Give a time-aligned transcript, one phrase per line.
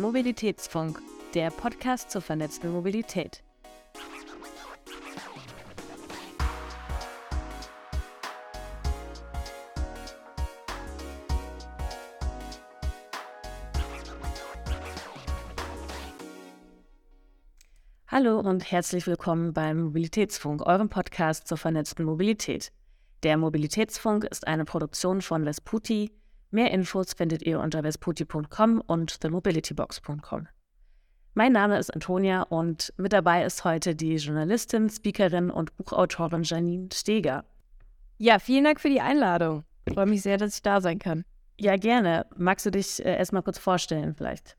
[0.00, 0.98] Mobilitätsfunk,
[1.34, 3.42] der Podcast zur vernetzten Mobilität.
[18.08, 22.72] Hallo und herzlich willkommen beim Mobilitätsfunk, eurem Podcast zur vernetzten Mobilität.
[23.22, 26.10] Der Mobilitätsfunk ist eine Produktion von Vesputi.
[26.52, 30.48] Mehr Infos findet ihr unter vesputi.com und themobilitybox.com.
[31.34, 36.88] Mein Name ist Antonia und mit dabei ist heute die Journalistin, Speakerin und Buchautorin Janine
[36.92, 37.44] Steger.
[38.18, 39.62] Ja, vielen Dank für die Einladung.
[39.84, 41.24] Ich freue mich sehr, dass ich da sein kann.
[41.58, 42.26] Ja, gerne.
[42.36, 44.56] Magst du dich äh, erstmal kurz vorstellen, vielleicht?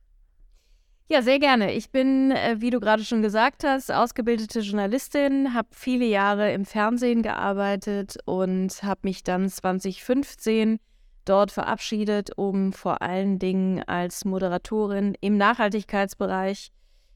[1.09, 1.73] Ja, sehr gerne.
[1.73, 6.63] Ich bin, äh, wie du gerade schon gesagt hast, ausgebildete Journalistin, habe viele Jahre im
[6.63, 10.79] Fernsehen gearbeitet und habe mich dann 2015
[11.25, 16.71] dort verabschiedet, um vor allen Dingen als Moderatorin im Nachhaltigkeitsbereich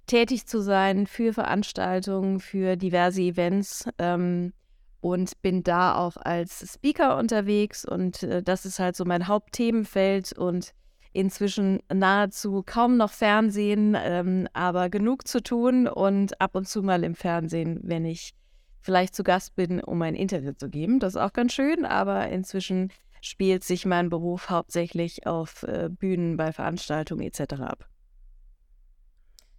[0.08, 4.53] tätig zu sein für Veranstaltungen, für diverse Events ähm,
[5.02, 10.38] und bin da auch als Speaker unterwegs und äh, das ist halt so mein Hauptthemenfeld
[10.38, 10.72] und
[11.14, 17.03] inzwischen nahezu kaum noch Fernsehen, ähm, aber genug zu tun und ab und zu mal
[17.03, 18.34] im Fernsehen, wenn ich
[18.81, 21.00] vielleicht zu Gast bin, um ein Interview zu geben.
[21.00, 22.92] Das ist auch ganz schön, aber inzwischen
[23.26, 27.54] spielt sich mein Beruf hauptsächlich auf äh, Bühnen bei Veranstaltungen etc.
[27.59, 27.90] ab.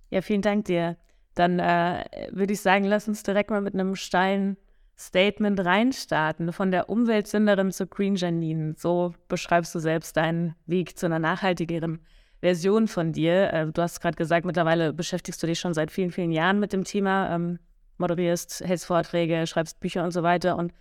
[0.09, 0.97] Ja, vielen Dank dir.
[1.35, 4.57] Dann äh, würde ich sagen, lass uns direkt mal mit einem steilen
[4.97, 8.75] Statement reinstarten, von der Umweltsünderin zur Green Janine.
[8.79, 11.99] So beschreibst du selbst deinen Weg zu einer nachhaltigeren
[12.41, 13.53] Version von dir.
[13.53, 16.73] Äh, du hast gerade gesagt, mittlerweile beschäftigst du dich schon seit vielen, vielen Jahren mit
[16.73, 17.59] dem Thema, ähm,
[17.99, 20.73] moderierst, hältst Vorträge, schreibst Bücher und so weiter und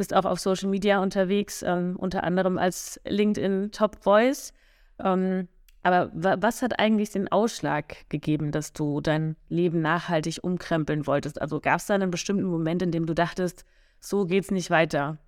[0.00, 4.54] bist auch auf Social Media unterwegs, ähm, unter anderem als LinkedIn Top Voice.
[4.98, 5.46] Ähm,
[5.82, 11.38] aber was hat eigentlich den Ausschlag gegeben, dass du dein Leben nachhaltig umkrempeln wolltest?
[11.38, 13.66] Also gab es da einen bestimmten Moment, in dem du dachtest,
[13.98, 15.18] so geht's nicht weiter?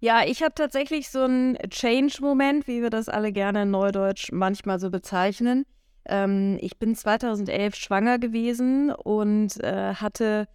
[0.00, 4.78] Ja, ich habe tatsächlich so einen Change-Moment, wie wir das alle gerne in Neudeutsch manchmal
[4.80, 5.64] so bezeichnen.
[6.04, 10.46] Ähm, ich bin 2011 schwanger gewesen und äh, hatte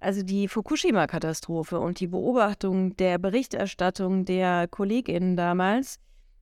[0.00, 5.98] also die Fukushima-Katastrophe und die Beobachtung der Berichterstattung der KollegInnen damals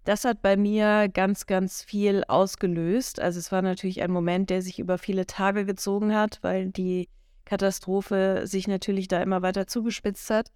[0.06, 3.20] das hat bei mir ganz, ganz viel ausgelöst.
[3.20, 7.08] Also es war natürlich ein Moment, der sich über viele Tage gezogen hat, weil die
[7.44, 10.52] Katastrophe sich natürlich da immer weiter zugespitzt hat.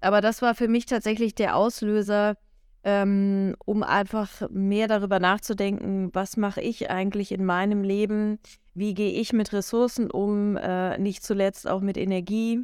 [0.00, 2.36] Aber das war für mich tatsächlich der Auslöser,
[2.84, 8.38] ähm, um einfach mehr darüber nachzudenken, was mache ich eigentlich in meinem Leben,
[8.74, 12.60] wie gehe ich mit Ressourcen um, äh, nicht zuletzt auch mit Energie.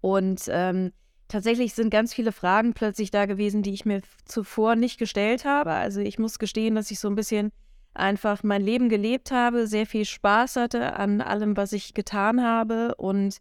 [0.00, 0.92] Und ähm,
[1.28, 5.72] tatsächlich sind ganz viele Fragen plötzlich da gewesen, die ich mir zuvor nicht gestellt habe.
[5.72, 7.50] Also ich muss gestehen, dass ich so ein bisschen
[7.92, 12.94] einfach mein Leben gelebt habe, sehr viel Spaß hatte an allem, was ich getan habe
[12.96, 13.38] und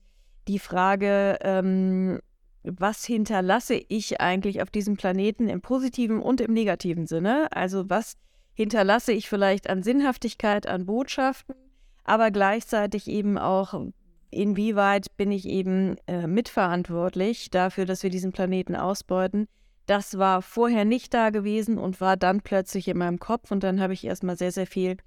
[0.47, 2.19] die Frage, ähm,
[2.63, 7.47] was hinterlasse ich eigentlich auf diesem Planeten im positiven und im negativen Sinne?
[7.51, 8.15] Also was
[8.53, 11.55] hinterlasse ich vielleicht an Sinnhaftigkeit, an Botschaften,
[12.03, 13.73] aber gleichzeitig eben auch,
[14.29, 19.47] inwieweit bin ich eben äh, mitverantwortlich dafür, dass wir diesen Planeten ausbeuten.
[19.85, 23.81] Das war vorher nicht da gewesen und war dann plötzlich in meinem Kopf und dann
[23.81, 24.97] habe ich erstmal sehr, sehr viel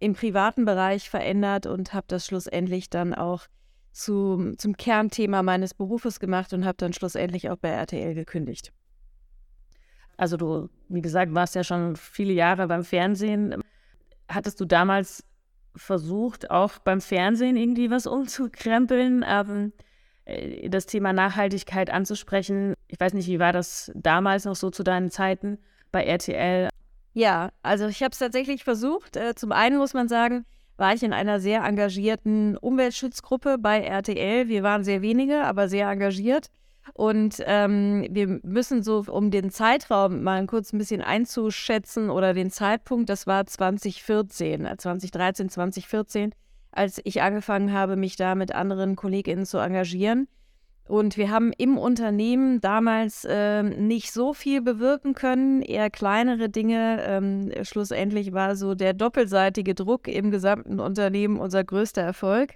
[0.00, 3.46] im privaten Bereich verändert und habe das schlussendlich dann auch
[3.94, 8.72] zu, zum Kernthema meines Berufes gemacht und habe dann schlussendlich auch bei RTL gekündigt.
[10.16, 13.62] Also du, wie gesagt, warst ja schon viele Jahre beim Fernsehen.
[14.28, 15.24] Hattest du damals
[15.76, 19.72] versucht, auch beim Fernsehen irgendwie was umzukrempeln, ähm,
[20.24, 22.74] äh, das Thema Nachhaltigkeit anzusprechen.
[22.88, 25.58] Ich weiß nicht, wie war das damals noch so zu deinen Zeiten
[25.92, 26.68] bei RTL?
[27.12, 29.16] Ja, also ich habe es tatsächlich versucht.
[29.16, 30.44] Äh, zum einen muss man sagen,
[30.76, 34.48] war ich in einer sehr engagierten Umweltschutzgruppe bei RTL.
[34.48, 36.50] Wir waren sehr wenige, aber sehr engagiert.
[36.92, 42.50] Und ähm, wir müssen so, um den Zeitraum mal kurz ein bisschen einzuschätzen oder den
[42.50, 46.34] Zeitpunkt, das war 2014, 2013, 2014,
[46.72, 50.28] als ich angefangen habe, mich da mit anderen KollegInnen zu engagieren.
[50.86, 57.02] Und wir haben im Unternehmen damals äh, nicht so viel bewirken können, eher kleinere Dinge.
[57.02, 62.54] Ähm, schlussendlich war so der doppelseitige Druck im gesamten Unternehmen unser größter Erfolg.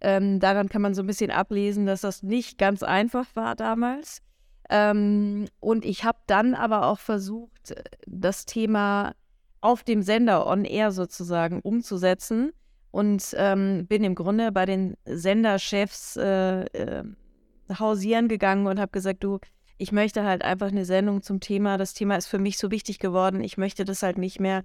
[0.00, 4.22] Ähm, daran kann man so ein bisschen ablesen, dass das nicht ganz einfach war damals.
[4.70, 7.74] Ähm, und ich habe dann aber auch versucht,
[8.06, 9.14] das Thema
[9.60, 12.52] auf dem Sender on air sozusagen umzusetzen
[12.90, 17.04] und ähm, bin im Grunde bei den Senderchefs äh, äh,
[17.68, 19.38] hausieren gegangen und habe gesagt, du,
[19.78, 21.76] ich möchte halt einfach eine Sendung zum Thema.
[21.78, 23.42] Das Thema ist für mich so wichtig geworden.
[23.42, 24.64] Ich möchte das halt nicht mehr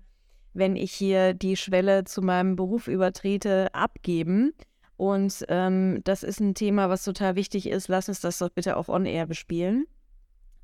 [0.54, 4.54] wenn ich hier die Schwelle zu meinem Beruf übertrete, abgeben.
[4.98, 7.88] Und ähm, das ist ein Thema, was total wichtig ist.
[7.88, 9.86] Lass uns das doch bitte auch on-air bespielen.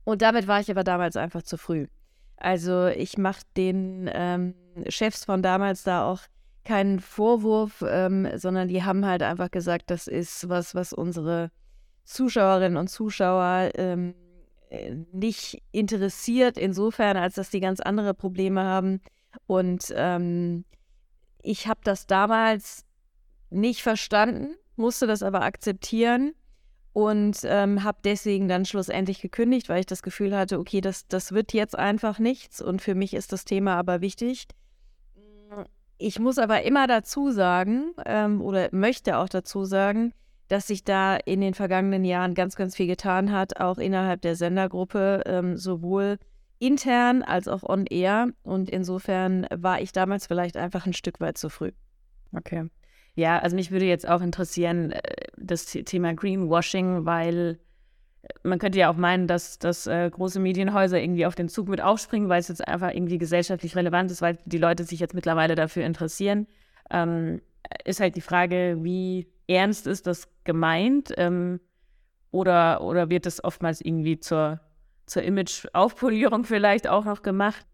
[0.04, 1.88] Und damit war ich aber damals einfach zu früh.
[2.38, 4.54] Also ich mache den ähm,
[4.90, 6.22] Chefs von damals da auch
[6.64, 11.50] keinen Vorwurf, ähm, sondern die haben halt einfach gesagt, das ist was, was unsere
[12.08, 14.16] Zuschauerinnen und Zuschauer ähm,
[14.70, 19.02] äh, nicht interessiert, insofern, als dass die ganz andere Probleme haben.
[19.46, 20.64] Und ähm,
[21.42, 22.86] ich habe das damals
[23.50, 26.34] nicht verstanden, musste das aber akzeptieren
[26.94, 31.34] und ähm, habe deswegen dann schlussendlich gekündigt, weil ich das Gefühl hatte, okay, das, das
[31.34, 34.48] wird jetzt einfach nichts und für mich ist das Thema aber wichtig.
[35.98, 40.14] Ich muss aber immer dazu sagen ähm, oder möchte auch dazu sagen,
[40.48, 44.36] dass sich da in den vergangenen Jahren ganz, ganz viel getan hat, auch innerhalb der
[44.36, 46.18] Sendergruppe, ähm, sowohl
[46.60, 48.30] intern als auch on air.
[48.44, 51.72] Und insofern war ich damals vielleicht einfach ein Stück weit zu früh.
[52.36, 52.70] Okay.
[53.16, 55.02] Ja, also mich würde jetzt auch interessieren, äh,
[55.38, 57.60] das Thema Greenwashing, weil
[58.22, 61.68] äh, man könnte ja auch meinen, dass, dass äh, große Medienhäuser irgendwie auf den Zug
[61.68, 65.16] mit aufspringen, weil es jetzt einfach irgendwie gesellschaftlich relevant ist, weil die Leute sich jetzt
[65.16, 66.48] mittlerweile dafür interessieren.
[66.92, 67.42] Ähm,
[67.84, 71.14] ist halt die Frage, wie ernst ist das gemeint?
[71.18, 71.60] Ähm,
[72.32, 74.60] oder, oder wird das oftmals irgendwie zur,
[75.06, 77.66] zur Image-Aufpolierung vielleicht auch noch gemacht?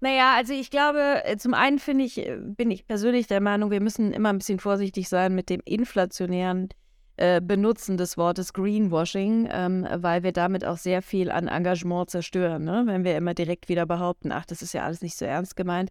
[0.00, 3.70] Naja, also ich glaube, äh, zum einen finde ich, äh, bin ich persönlich der Meinung,
[3.70, 6.68] wir müssen immer ein bisschen vorsichtig sein mit dem inflationären
[7.16, 12.64] äh, Benutzen des Wortes Greenwashing, ähm, weil wir damit auch sehr viel an Engagement zerstören,
[12.64, 12.82] ne?
[12.86, 15.90] wenn wir immer direkt wieder behaupten, ach, das ist ja alles nicht so ernst gemeint.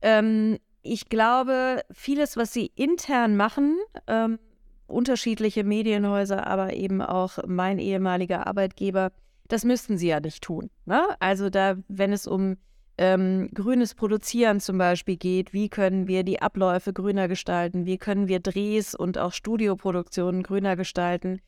[0.00, 4.38] Ähm, ich glaube, vieles, was sie intern machen, ähm,
[4.86, 9.12] unterschiedliche Medienhäuser, aber eben auch mein ehemaliger Arbeitgeber,
[9.48, 10.70] das müssten sie ja nicht tun.
[10.84, 11.02] Ne?
[11.20, 12.56] Also da, wenn es um
[12.98, 18.28] ähm, grünes Produzieren zum Beispiel geht, wie können wir die Abläufe grüner gestalten, wie können
[18.28, 21.40] wir Drehs und auch Studioproduktionen grüner gestalten.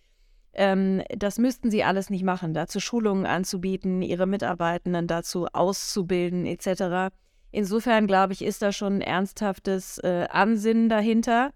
[0.54, 7.14] Ähm, das müssten sie alles nicht machen, dazu Schulungen anzubieten, ihre Mitarbeitenden dazu auszubilden etc.
[7.54, 11.50] Insofern glaube ich, ist da schon ein ernsthaftes äh, Ansinnen dahinter.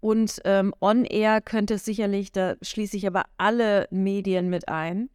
[0.00, 5.10] Und ähm, on-air könnte es sicherlich, da schließe ich aber alle Medien mit ein,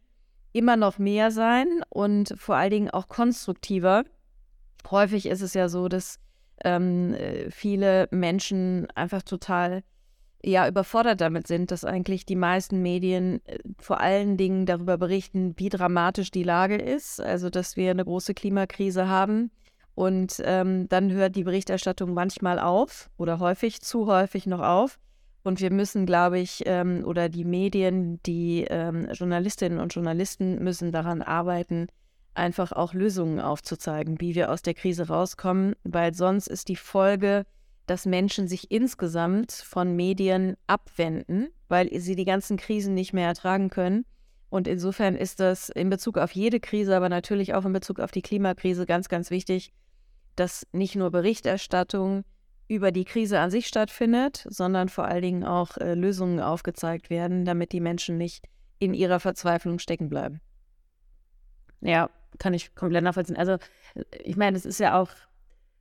[0.52, 4.04] immer noch mehr sein und vor allen Dingen auch konstruktiver
[4.90, 6.18] häufig ist es ja so, dass
[6.64, 9.82] ähm, äh, viele Menschen einfach total
[10.42, 15.54] ja überfordert damit sind, dass eigentlich die meisten Medien äh, vor allen Dingen darüber berichten,
[15.56, 19.50] wie dramatisch die Lage ist, also dass wir eine große Klimakrise haben.
[19.98, 24.96] Und ähm, dann hört die Berichterstattung manchmal auf oder häufig, zu häufig noch auf.
[25.42, 30.92] Und wir müssen, glaube ich, ähm, oder die Medien, die ähm, Journalistinnen und Journalisten müssen
[30.92, 31.88] daran arbeiten,
[32.34, 37.44] einfach auch Lösungen aufzuzeigen, wie wir aus der Krise rauskommen, weil sonst ist die Folge,
[37.86, 43.68] dass Menschen sich insgesamt von Medien abwenden, weil sie die ganzen Krisen nicht mehr ertragen
[43.68, 44.04] können.
[44.48, 48.12] Und insofern ist das in Bezug auf jede Krise, aber natürlich auch in Bezug auf
[48.12, 49.72] die Klimakrise ganz, ganz wichtig,
[50.38, 52.24] dass nicht nur Berichterstattung
[52.68, 57.44] über die Krise an sich stattfindet, sondern vor allen Dingen auch äh, Lösungen aufgezeigt werden,
[57.44, 58.44] damit die Menschen nicht
[58.78, 60.40] in ihrer Verzweiflung stecken bleiben.
[61.80, 63.36] Ja, kann ich komplett nachvollziehen.
[63.36, 63.56] Also,
[64.22, 65.10] ich meine, es ist ja auch,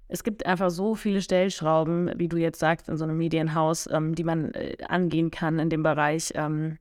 [0.08, 4.16] es gibt einfach so viele Stellschrauben, wie du jetzt sagst, in so einem Medienhaus, ähm,
[4.16, 6.32] die man äh, angehen kann in dem Bereich.
[6.36, 6.78] Ähm,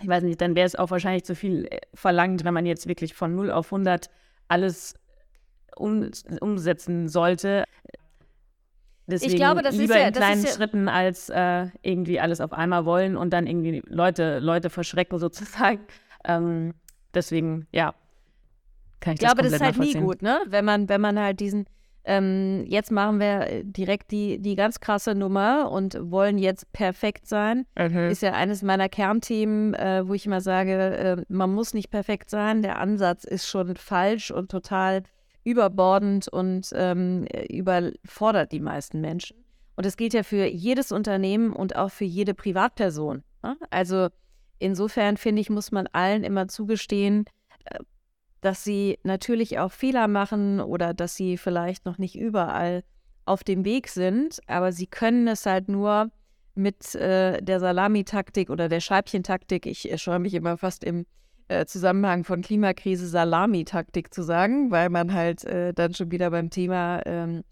[0.00, 2.88] ich weiß nicht, dann wäre es auch wahrscheinlich zu viel äh, verlangt, wenn man jetzt
[2.88, 4.10] wirklich von 0 auf 100
[4.48, 4.94] alles
[5.76, 6.10] um,
[6.40, 7.64] umsetzen sollte.
[9.06, 12.40] Deswegen ich glaube, das lieber ist ja, in kleinen ja Schritten als äh, irgendwie alles
[12.40, 15.80] auf einmal wollen und dann irgendwie Leute, Leute verschrecken sozusagen.
[16.22, 16.74] Ähm,
[17.14, 17.94] deswegen, ja,
[19.00, 20.38] kann ich, ich glaube, das ist halt nie gut, ne?
[20.46, 21.64] Wenn man, wenn man halt diesen,
[22.04, 27.66] ähm, jetzt machen wir direkt die, die ganz krasse Nummer und wollen jetzt perfekt sein.
[27.78, 28.10] Mhm.
[28.10, 32.30] Ist ja eines meiner Kernthemen, äh, wo ich immer sage, äh, man muss nicht perfekt
[32.30, 32.62] sein.
[32.62, 35.02] Der Ansatz ist schon falsch und total
[35.50, 39.36] überbordend und ähm, überfordert die meisten Menschen.
[39.76, 43.22] Und das gilt ja für jedes Unternehmen und auch für jede Privatperson.
[43.42, 43.56] Ne?
[43.70, 44.08] Also
[44.58, 47.24] insofern finde ich, muss man allen immer zugestehen,
[47.64, 47.78] äh,
[48.40, 52.82] dass sie natürlich auch Fehler machen oder dass sie vielleicht noch nicht überall
[53.26, 56.10] auf dem Weg sind, aber sie können es halt nur
[56.54, 59.66] mit äh, der Salamitaktik oder der Scheibchentaktik.
[59.66, 61.06] Ich scheue mich immer fast im
[61.50, 66.50] äh, Zusammenhang von Klimakrise Salamitaktik zu sagen, weil man halt äh, dann schon wieder beim
[66.50, 67.42] Thema ähm,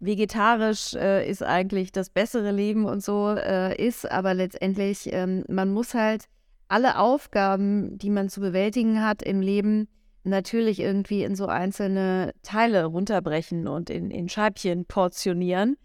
[0.00, 5.72] vegetarisch äh, ist eigentlich das bessere Leben und so äh, ist, aber letztendlich ähm, man
[5.72, 6.26] muss halt
[6.68, 9.88] alle Aufgaben, die man zu bewältigen hat im Leben,
[10.24, 15.76] natürlich irgendwie in so einzelne Teile runterbrechen und in, in Scheibchen portionieren,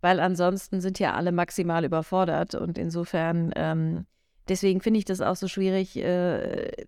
[0.00, 2.54] weil ansonsten sind ja alle maximal überfordert.
[2.54, 4.06] Und insofern, ähm,
[4.48, 6.86] deswegen finde ich das auch so schwierig, äh,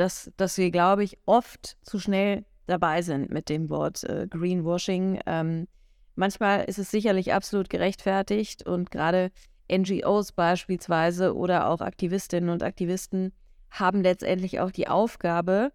[0.00, 5.20] dass, dass wir, glaube ich, oft zu schnell dabei sind mit dem Wort äh, Greenwashing.
[5.26, 5.68] Ähm,
[6.14, 9.30] manchmal ist es sicherlich absolut gerechtfertigt und gerade
[9.70, 13.32] NGOs beispielsweise oder auch Aktivistinnen und Aktivisten
[13.70, 15.70] haben letztendlich auch die Aufgabe,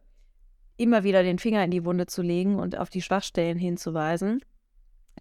[0.75, 4.41] immer wieder den Finger in die Wunde zu legen und auf die Schwachstellen hinzuweisen.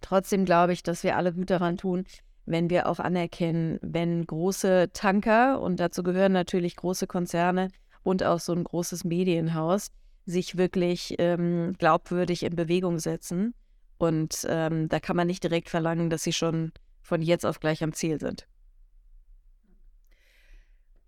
[0.01, 2.05] Trotzdem glaube ich, dass wir alle gut daran tun,
[2.45, 7.69] wenn wir auch anerkennen, wenn große Tanker, und dazu gehören natürlich große Konzerne
[8.05, 9.91] und auch so ein großes Medienhaus,
[10.25, 13.53] sich wirklich ähm, glaubwürdig in Bewegung setzen.
[13.97, 16.71] Und ähm, da kann man nicht direkt verlangen, dass sie schon
[17.01, 18.47] von jetzt auf gleich am Ziel sind.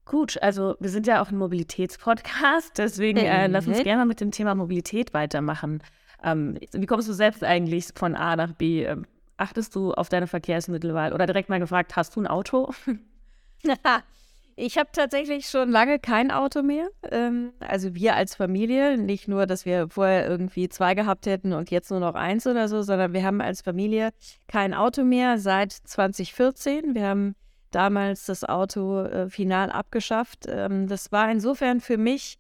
[0.06, 4.22] Gut, also wir sind ja auch ein Mobilitätspodcast, deswegen äh, lass uns gerne mal mit
[4.22, 5.84] dem Thema Mobilität weitermachen.
[6.24, 8.86] Ähm, wie kommst du selbst eigentlich von A nach B?
[8.86, 11.14] Ähm, achtest du auf deine Verkehrsmittelwahl?
[11.14, 12.74] Oder direkt mal gefragt, hast du ein Auto?
[14.60, 16.90] ich habe tatsächlich schon lange kein Auto mehr.
[17.12, 21.70] Ähm, also wir als Familie, nicht nur, dass wir vorher irgendwie zwei gehabt hätten und
[21.70, 24.10] jetzt nur noch eins oder so, sondern wir haben als Familie
[24.48, 26.96] kein Auto mehr seit 2014.
[26.96, 27.36] Wir haben
[27.70, 30.46] damals das Auto äh, final abgeschafft.
[30.48, 32.40] Ähm, das war insofern für mich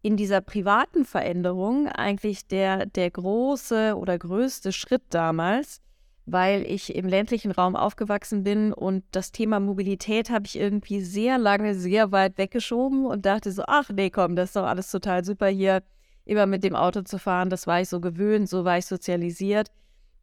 [0.00, 5.80] in dieser privaten Veränderung eigentlich der, der große oder größte Schritt damals,
[6.30, 11.38] weil ich im ländlichen Raum aufgewachsen bin und das Thema Mobilität habe ich irgendwie sehr
[11.38, 15.24] lange, sehr weit weggeschoben und dachte so, ach nee, komm, das ist doch alles total
[15.24, 15.82] super hier,
[16.24, 19.70] immer mit dem Auto zu fahren, das war ich so gewöhnt, so war ich sozialisiert.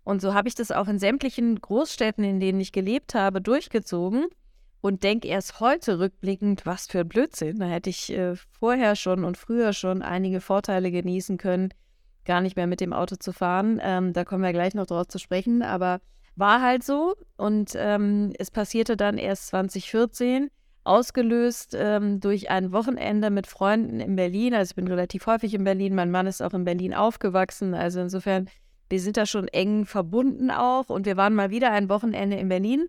[0.04, 4.28] Und so habe ich das auch in sämtlichen Großstädten, in denen ich gelebt habe, durchgezogen
[4.82, 7.58] und denke erst heute rückblickend, was für ein Blödsinn.
[7.58, 11.70] Da hätte ich äh, vorher schon und früher schon einige Vorteile genießen können,
[12.26, 13.80] gar nicht mehr mit dem Auto zu fahren.
[13.82, 16.00] Ähm, da kommen wir gleich noch drauf zu sprechen, aber
[16.36, 17.16] war halt so.
[17.38, 20.50] Und ähm, es passierte dann erst 2014,
[20.84, 24.54] ausgelöst ähm, durch ein Wochenende mit Freunden in Berlin.
[24.54, 27.74] Also ich bin relativ häufig in Berlin, mein Mann ist auch in Berlin aufgewachsen.
[27.74, 28.50] Also insofern,
[28.90, 30.90] wir sind da schon eng verbunden auch.
[30.90, 32.88] Und wir waren mal wieder ein Wochenende in Berlin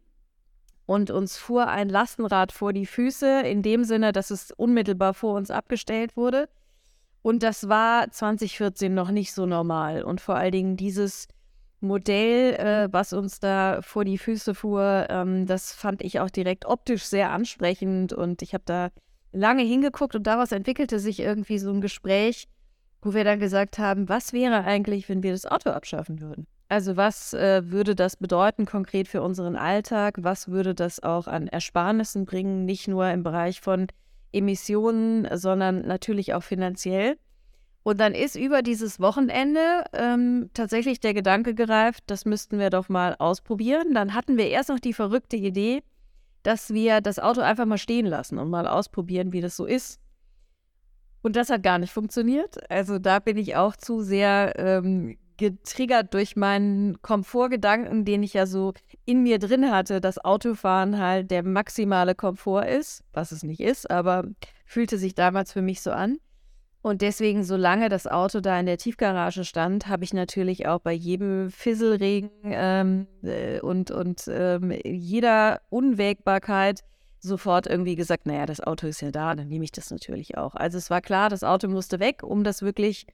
[0.87, 5.35] und uns fuhr ein Lastenrad vor die Füße, in dem Sinne, dass es unmittelbar vor
[5.35, 6.49] uns abgestellt wurde.
[7.27, 10.05] Und das war 2014 noch nicht so normal.
[10.05, 11.27] Und vor allen Dingen dieses
[11.81, 16.67] Modell, äh, was uns da vor die Füße fuhr, ähm, das fand ich auch direkt
[16.67, 18.13] optisch sehr ansprechend.
[18.13, 18.91] Und ich habe da
[19.33, 22.47] lange hingeguckt und daraus entwickelte sich irgendwie so ein Gespräch,
[23.03, 26.47] wo wir dann gesagt haben, was wäre eigentlich, wenn wir das Auto abschaffen würden?
[26.69, 30.15] Also was äh, würde das bedeuten konkret für unseren Alltag?
[30.21, 33.89] Was würde das auch an Ersparnissen bringen, nicht nur im Bereich von
[34.37, 37.17] Emissionen, sondern natürlich auch finanziell?
[37.83, 42.89] Und dann ist über dieses Wochenende ähm, tatsächlich der Gedanke gereift, das müssten wir doch
[42.89, 43.95] mal ausprobieren.
[43.95, 45.85] Dann hatten wir erst noch die verrückte Idee,
[46.43, 50.01] dass wir das Auto einfach mal stehen lassen und mal ausprobieren, wie das so ist.
[51.23, 52.59] Und das hat gar nicht funktioniert.
[52.71, 58.47] Also da bin ich auch zu sehr ähm, getriggert durch meinen Komfortgedanken, den ich ja
[58.47, 58.73] so
[59.05, 63.91] in mir drin hatte, dass Autofahren halt der maximale Komfort ist, was es nicht ist,
[63.91, 64.25] aber
[64.65, 66.19] fühlte sich damals für mich so an.
[66.83, 70.93] Und deswegen, solange das Auto da in der Tiefgarage stand, habe ich natürlich auch bei
[70.93, 76.85] jedem Fisselregen ähm, äh, und, und ähm, jeder Unwägbarkeit
[77.19, 80.55] sofort irgendwie gesagt, naja, das Auto ist ja da, dann nehme ich das natürlich auch.
[80.55, 83.07] Also es war klar, das Auto musste weg, um das wirklich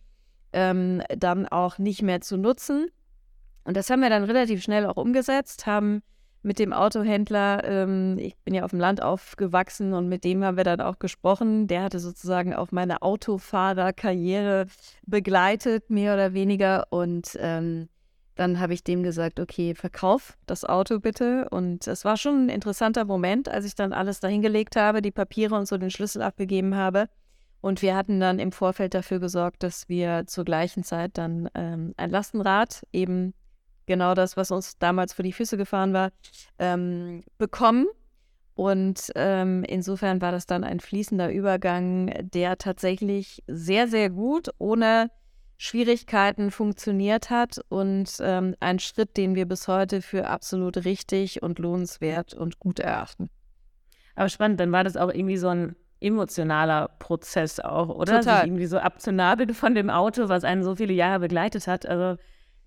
[0.52, 2.88] ähm, dann auch nicht mehr zu nutzen.
[3.64, 6.02] Und das haben wir dann relativ schnell auch umgesetzt, haben
[6.42, 10.56] mit dem Autohändler, ähm, ich bin ja auf dem Land aufgewachsen und mit dem haben
[10.56, 11.68] wir dann auch gesprochen.
[11.68, 14.66] Der hatte sozusagen auch meine Autofahrerkarriere
[15.06, 16.86] begleitet, mehr oder weniger.
[16.90, 17.88] Und ähm,
[18.34, 21.48] dann habe ich dem gesagt, okay, verkauf das Auto bitte.
[21.50, 25.54] Und es war schon ein interessanter Moment, als ich dann alles dahingelegt habe, die Papiere
[25.54, 27.08] und so den Schlüssel abgegeben habe.
[27.62, 31.94] Und wir hatten dann im Vorfeld dafür gesorgt, dass wir zur gleichen Zeit dann ähm,
[31.96, 33.34] ein Lastenrad, eben
[33.86, 36.10] genau das, was uns damals vor die Füße gefahren war,
[36.58, 37.86] ähm, bekommen.
[38.54, 45.10] Und ähm, insofern war das dann ein fließender Übergang, der tatsächlich sehr, sehr gut, ohne
[45.56, 51.60] Schwierigkeiten funktioniert hat und ähm, ein Schritt, den wir bis heute für absolut richtig und
[51.60, 53.30] lohnenswert und gut erachten.
[54.16, 58.20] Aber spannend, dann war das auch irgendwie so ein emotionaler Prozess auch, oder?
[58.20, 58.40] Total.
[58.40, 61.86] Sich irgendwie so abzunabeln von dem Auto, was einen so viele Jahre begleitet hat.
[61.86, 62.20] Also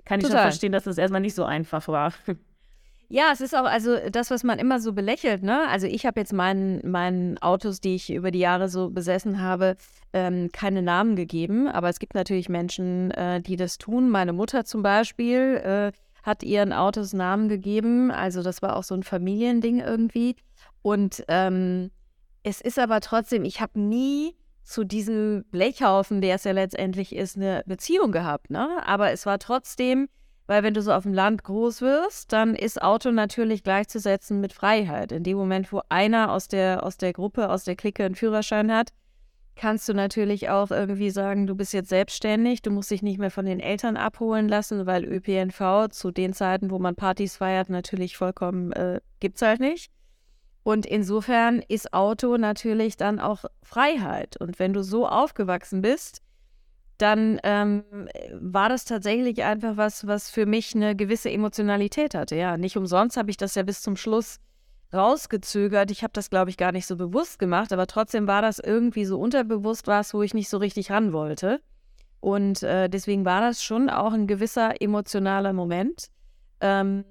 [0.06, 0.42] kann ich Total.
[0.42, 2.14] schon verstehen, dass das erstmal nicht so einfach war.
[3.08, 5.68] Ja, es ist auch, also das, was man immer so belächelt, ne?
[5.70, 9.76] Also ich habe jetzt meinen, meinen Autos, die ich über die Jahre so besessen habe,
[10.12, 11.68] ähm, keine Namen gegeben.
[11.68, 14.10] Aber es gibt natürlich Menschen, äh, die das tun.
[14.10, 15.92] Meine Mutter zum Beispiel äh,
[16.24, 18.10] hat ihren Autos Namen gegeben.
[18.10, 20.36] Also das war auch so ein Familiending irgendwie.
[20.82, 21.92] Und ähm,
[22.46, 27.36] es ist aber trotzdem, ich habe nie zu diesem Blechhaufen, der es ja letztendlich ist,
[27.36, 28.50] eine Beziehung gehabt.
[28.50, 28.68] Ne?
[28.86, 30.08] Aber es war trotzdem
[30.48, 34.54] weil wenn du so auf dem Land groß wirst, dann ist Auto natürlich gleichzusetzen mit
[34.54, 35.12] Freiheit.
[35.12, 38.72] In dem Moment, wo einer aus der, aus der Gruppe, aus der Clique einen Führerschein
[38.72, 38.92] hat,
[39.56, 43.32] kannst du natürlich auch irgendwie sagen, du bist jetzt selbstständig, du musst dich nicht mehr
[43.32, 48.18] von den Eltern abholen lassen, weil ÖPNV zu den Zeiten, wo man Partys feiert, natürlich
[48.18, 49.92] vollkommen äh, gibt es halt nicht.
[50.66, 54.36] Und insofern ist Auto natürlich dann auch Freiheit.
[54.38, 56.24] Und wenn du so aufgewachsen bist,
[56.98, 57.84] dann ähm,
[58.34, 62.36] war das tatsächlich einfach was, was für mich eine gewisse Emotionalität hatte.
[62.36, 64.40] Ja, nicht umsonst habe ich das ja bis zum Schluss
[64.92, 65.92] rausgezögert.
[65.92, 69.06] Ich habe das, glaube ich, gar nicht so bewusst gemacht, aber trotzdem war das irgendwie
[69.06, 71.62] so unterbewusst was, wo ich nicht so richtig ran wollte.
[72.22, 76.08] Und äh, deswegen war das schon auch ein gewisser emotionaler Moment.
[76.60, 77.06] Ähm,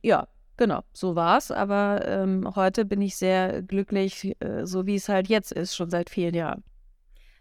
[0.00, 0.28] ja,
[0.58, 1.50] genau, so war es.
[1.50, 5.88] Aber ähm, heute bin ich sehr glücklich, äh, so wie es halt jetzt ist, schon
[5.88, 6.62] seit vielen Jahren.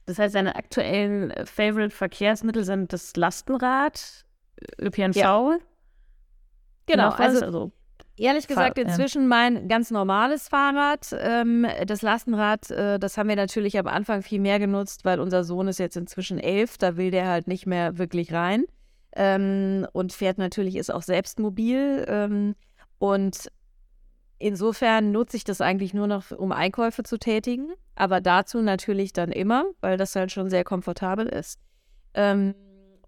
[0.05, 4.25] Das heißt, seine aktuellen äh, Favorite-Verkehrsmittel sind das Lastenrad,
[4.79, 5.15] ÖPNV.
[5.17, 5.57] Ja.
[6.85, 7.71] Genau, also, also,
[8.15, 11.09] ehrlich gesagt inzwischen mein ganz normales Fahrrad.
[11.19, 15.43] Ähm, das Lastenrad, äh, das haben wir natürlich am Anfang viel mehr genutzt, weil unser
[15.43, 18.63] Sohn ist jetzt inzwischen elf, da will der halt nicht mehr wirklich rein.
[19.13, 22.05] Ähm, und fährt natürlich, ist auch selbst mobil.
[22.07, 22.55] Ähm,
[22.99, 23.49] und
[24.39, 29.31] Insofern nutze ich das eigentlich nur noch, um Einkäufe zu tätigen, aber dazu natürlich dann
[29.31, 31.59] immer, weil das halt schon sehr komfortabel ist.
[32.13, 32.53] Ähm,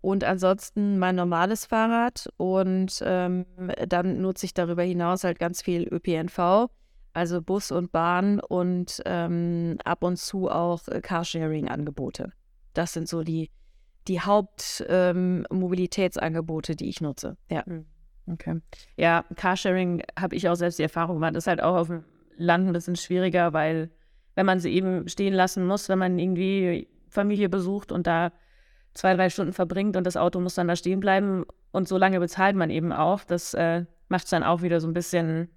[0.02, 3.46] und ansonsten mein normales Fahrrad und ähm,
[3.88, 6.72] dann nutze ich darüber hinaus halt ganz viel ÖPNV,
[7.14, 12.32] also Bus und Bahn und ähm, ab und zu auch äh, Carsharing-Angebote.
[12.74, 13.52] Das sind so die,
[14.08, 17.38] die Hauptmobilitätsangebote, ähm, die ich nutze.
[17.52, 17.62] Ja.
[17.68, 17.86] Mhm.
[18.32, 18.62] Okay.
[18.96, 21.36] Ja, Carsharing habe ich auch selbst die Erfahrung gemacht.
[21.36, 22.04] Das ist halt auch auf dem
[22.38, 23.90] Land ein bisschen schwieriger, weil
[24.36, 28.32] wenn man sie eben stehen lassen muss, wenn man irgendwie Familie besucht und da
[28.94, 32.20] zwei, drei Stunden verbringt und das Auto muss dann da stehen bleiben und so lange
[32.20, 35.50] bezahlt man eben auch, das äh, macht es dann auch wieder so ein bisschen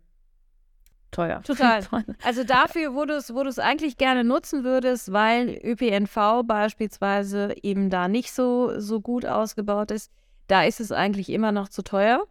[1.10, 1.42] teuer.
[1.42, 1.82] Total.
[2.24, 8.08] Also dafür, wo du es wo eigentlich gerne nutzen würdest, weil ÖPNV beispielsweise eben da
[8.08, 10.10] nicht so, so gut ausgebaut ist,
[10.48, 12.24] da ist es eigentlich immer noch zu teuer.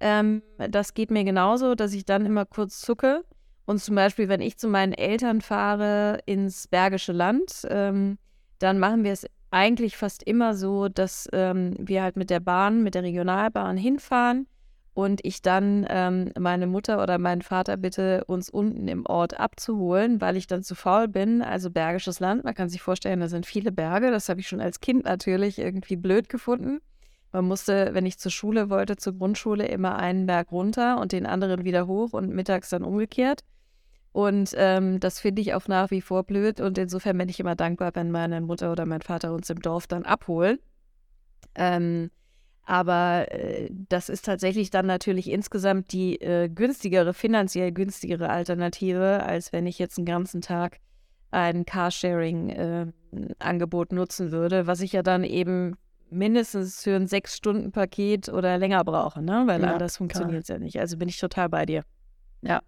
[0.00, 3.24] Ähm, das geht mir genauso, dass ich dann immer kurz zucke.
[3.66, 8.18] Und zum Beispiel, wenn ich zu meinen Eltern fahre ins Bergische Land, ähm,
[8.58, 12.82] dann machen wir es eigentlich fast immer so, dass ähm, wir halt mit der Bahn,
[12.82, 14.46] mit der Regionalbahn hinfahren
[14.94, 20.20] und ich dann ähm, meine Mutter oder meinen Vater bitte, uns unten im Ort abzuholen,
[20.20, 21.42] weil ich dann zu faul bin.
[21.42, 24.10] Also Bergisches Land, man kann sich vorstellen, da sind viele Berge.
[24.10, 26.80] Das habe ich schon als Kind natürlich irgendwie blöd gefunden.
[27.32, 31.26] Man musste, wenn ich zur Schule wollte, zur Grundschule, immer einen Berg runter und den
[31.26, 33.44] anderen wieder hoch und mittags dann umgekehrt.
[34.12, 36.60] Und ähm, das finde ich auch nach wie vor blöd.
[36.60, 39.86] Und insofern bin ich immer dankbar, wenn meine Mutter oder mein Vater uns im Dorf
[39.86, 40.58] dann abholen.
[41.54, 42.10] Ähm,
[42.64, 49.52] aber äh, das ist tatsächlich dann natürlich insgesamt die äh, günstigere, finanziell günstigere Alternative, als
[49.52, 50.78] wenn ich jetzt einen ganzen Tag
[51.30, 55.76] ein Carsharing-Angebot äh, nutzen würde, was ich ja dann eben
[56.10, 59.44] mindestens für ein Sechs-Stunden-Paket oder länger brauche, ne?
[59.46, 60.78] weil ja, anders funktioniert es ja nicht.
[60.78, 61.84] Also bin ich total bei dir.
[62.42, 62.60] Ja.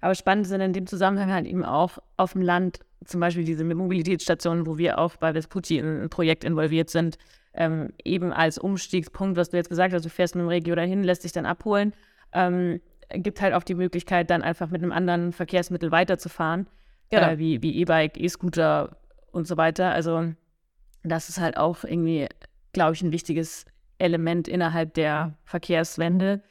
[0.00, 3.64] Aber spannend sind in dem Zusammenhang halt eben auch auf dem Land zum Beispiel diese
[3.64, 7.18] Mobilitätsstationen, wo wir auch bei Vespucci in ein Projekt involviert sind,
[7.54, 11.04] ähm, eben als Umstiegspunkt, was du jetzt gesagt hast, du fährst mit dem Regio dahin,
[11.04, 11.92] lässt dich dann abholen,
[12.32, 16.66] ähm, gibt halt auch die Möglichkeit, dann einfach mit einem anderen Verkehrsmittel weiterzufahren,
[17.10, 17.28] genau.
[17.28, 18.96] äh, wie E-Bike, E-Scooter
[19.32, 19.90] und so weiter.
[19.92, 20.32] Also
[21.02, 22.28] das ist halt auch irgendwie
[22.72, 23.64] glaube ich, ein wichtiges
[23.98, 26.42] Element innerhalb der Verkehrswende,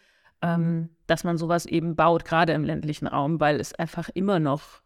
[0.41, 4.81] ähm, dass man sowas eben baut, gerade im ländlichen Raum, weil es einfach immer noch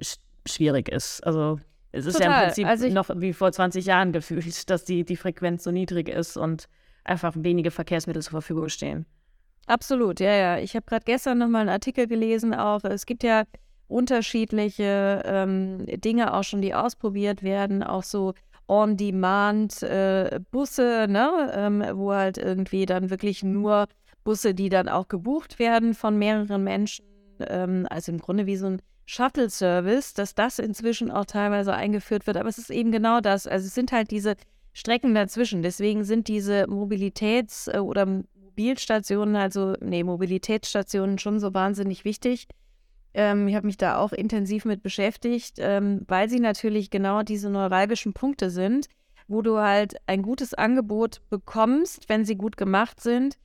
[0.00, 0.16] sch
[0.46, 1.24] schwierig ist.
[1.24, 1.60] Also
[1.92, 2.30] es ist Total.
[2.30, 5.70] ja im Prinzip also noch wie vor 20 Jahren gefühlt, dass die, die Frequenz so
[5.70, 6.68] niedrig ist und
[7.04, 9.06] einfach wenige Verkehrsmittel zur Verfügung stehen.
[9.66, 10.58] Absolut, ja, ja.
[10.58, 13.44] Ich habe gerade gestern nochmal einen Artikel gelesen, auch es gibt ja
[13.86, 18.34] unterschiedliche ähm, Dinge auch schon, die ausprobiert werden, auch so
[18.72, 21.52] On-Demand-Busse, äh, ne?
[21.54, 23.86] Ähm, wo halt irgendwie dann wirklich nur
[24.24, 27.04] Busse, die dann auch gebucht werden von mehreren Menschen,
[27.40, 32.38] ähm, also im Grunde wie so ein Shuttle-Service, dass das inzwischen auch teilweise eingeführt wird.
[32.38, 33.46] Aber es ist eben genau das.
[33.46, 34.36] Also es sind halt diese
[34.72, 35.62] Strecken dazwischen.
[35.62, 42.46] Deswegen sind diese Mobilitäts- oder Mobilstationen, also nee, Mobilitätsstationen schon so wahnsinnig wichtig.
[43.14, 47.50] Ähm, ich habe mich da auch intensiv mit beschäftigt, ähm, weil sie natürlich genau diese
[47.50, 48.86] neuralgischen Punkte sind,
[49.28, 53.36] wo du halt ein gutes Angebot bekommst, wenn sie gut gemacht sind,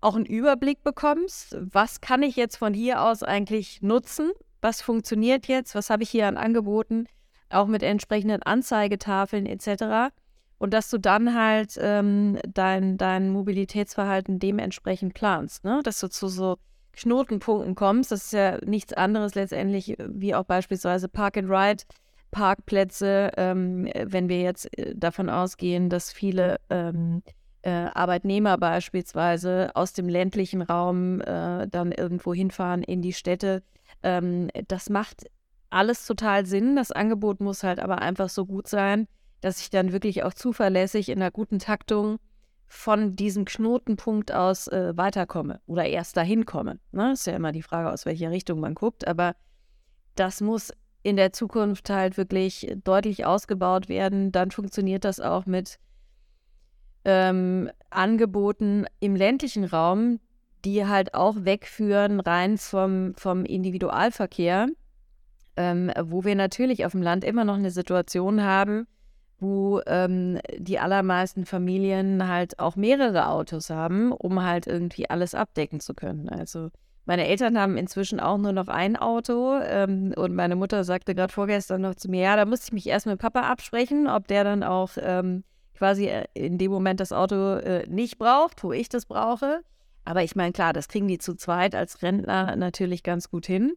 [0.00, 5.46] auch einen Überblick bekommst, was kann ich jetzt von hier aus eigentlich nutzen, was funktioniert
[5.46, 7.06] jetzt, was habe ich hier an Angeboten,
[7.50, 10.12] auch mit entsprechenden Anzeigetafeln etc.
[10.58, 15.80] Und dass du dann halt ähm, dein, dein Mobilitätsverhalten dementsprechend planst, ne?
[15.82, 16.56] dass du zu so
[16.96, 18.10] Knotenpunkten kommst.
[18.10, 21.84] Das ist ja nichts anderes letztendlich wie auch beispielsweise Park and Ride.
[22.32, 27.22] Parkplätze, ähm, wenn wir jetzt äh, davon ausgehen, dass viele ähm,
[27.62, 33.62] äh, Arbeitnehmer beispielsweise aus dem ländlichen Raum äh, dann irgendwo hinfahren in die Städte.
[34.02, 35.26] Ähm, das macht
[35.70, 36.76] alles total Sinn.
[36.76, 39.08] Das Angebot muss halt aber einfach so gut sein,
[39.40, 42.18] dass ich dann wirklich auch zuverlässig in einer guten Taktung
[42.68, 46.78] von diesem Knotenpunkt aus äh, weiterkomme oder erst dahin komme.
[46.92, 47.12] Ne?
[47.12, 49.36] Ist ja immer die Frage, aus welcher Richtung man guckt, aber
[50.16, 54.32] das muss in der Zukunft halt wirklich deutlich ausgebaut werden.
[54.32, 55.78] Dann funktioniert das auch mit
[57.04, 60.18] ähm, Angeboten im ländlichen Raum,
[60.64, 64.66] die halt auch wegführen rein vom, vom Individualverkehr,
[65.56, 68.88] ähm, wo wir natürlich auf dem Land immer noch eine Situation haben,
[69.38, 75.80] wo ähm, die allermeisten Familien halt auch mehrere Autos haben, um halt irgendwie alles abdecken
[75.80, 76.28] zu können.
[76.28, 76.70] Also
[77.04, 81.32] meine Eltern haben inzwischen auch nur noch ein Auto ähm, und meine Mutter sagte gerade
[81.32, 84.42] vorgestern noch zu mir, ja, da musste ich mich erst mit Papa absprechen, ob der
[84.42, 85.44] dann auch ähm,
[85.76, 89.60] quasi äh, in dem Moment das Auto äh, nicht braucht, wo ich das brauche.
[90.04, 93.74] Aber ich meine, klar, das kriegen die zu zweit als Rentner natürlich ganz gut hin.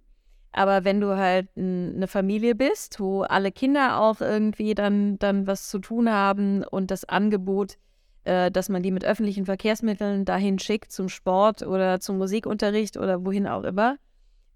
[0.51, 5.69] Aber wenn du halt eine Familie bist, wo alle Kinder auch irgendwie dann, dann was
[5.69, 7.77] zu tun haben und das Angebot,
[8.23, 13.25] äh, dass man die mit öffentlichen Verkehrsmitteln dahin schickt zum Sport oder zum Musikunterricht oder
[13.25, 13.97] wohin auch immer,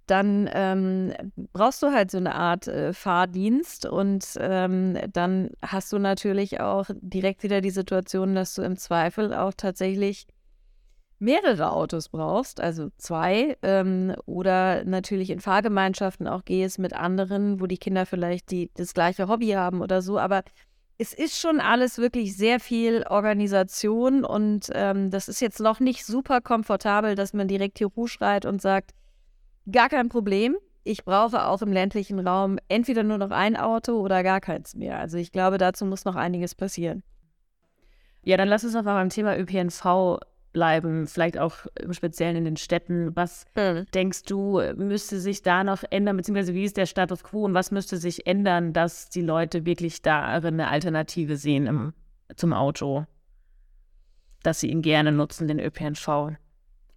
[0.08, 1.14] dann ähm,
[1.54, 6.88] brauchst du halt so eine Art äh, Fahrdienst und ähm, dann hast du natürlich auch
[7.02, 10.28] direkt wieder die Situation, dass du im Zweifel auch tatsächlich
[11.24, 17.68] mehrere Autos brauchst, also zwei, ähm, oder natürlich in Fahrgemeinschaften auch gehst mit anderen, wo
[17.68, 20.44] die Kinder vielleicht die, das gleiche Hobby haben oder so, aber
[20.98, 26.06] es ist schon alles wirklich sehr viel Organisation und ähm, das ist jetzt noch nicht
[26.06, 28.92] super komfortabel, dass man direkt hier schreit und sagt,
[29.72, 30.58] Gar kein Problem.
[30.84, 35.00] Ich brauche auch im ländlichen Raum entweder nur noch ein Auto oder gar keins mehr.
[35.00, 37.04] Also ich glaube, dazu muss noch einiges passieren.
[38.24, 40.20] Ja, dann lass uns noch mal beim Thema ÖPNV
[40.54, 43.16] bleiben, vielleicht auch im Speziellen in den Städten.
[43.16, 43.86] Was mhm.
[43.94, 47.72] denkst du, müsste sich da noch ändern, beziehungsweise wie ist der Status quo und was
[47.72, 51.94] müsste sich ändern, dass die Leute wirklich darin eine Alternative sehen im,
[52.36, 53.06] zum Auto?
[54.44, 56.38] Dass sie ihn gerne nutzen, den ÖPNV?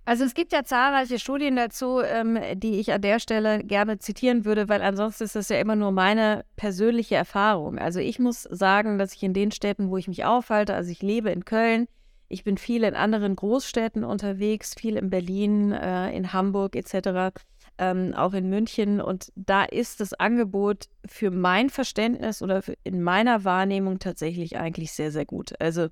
[0.09, 4.45] Also es gibt ja zahlreiche Studien dazu, ähm, die ich an der Stelle gerne zitieren
[4.45, 7.77] würde, weil ansonsten ist das ja immer nur meine persönliche Erfahrung.
[7.79, 11.03] Also ich muss sagen, dass ich in den Städten, wo ich mich aufhalte, also ich
[11.03, 11.88] lebe in Köln,
[12.29, 17.33] ich bin viel in anderen Großstädten unterwegs, viel in Berlin, äh, in Hamburg etc.,
[17.79, 19.01] ähm, auch in München.
[19.01, 25.12] Und da ist das Angebot für mein Verständnis oder in meiner Wahrnehmung tatsächlich eigentlich sehr,
[25.12, 25.53] sehr gut.
[25.61, 25.89] Also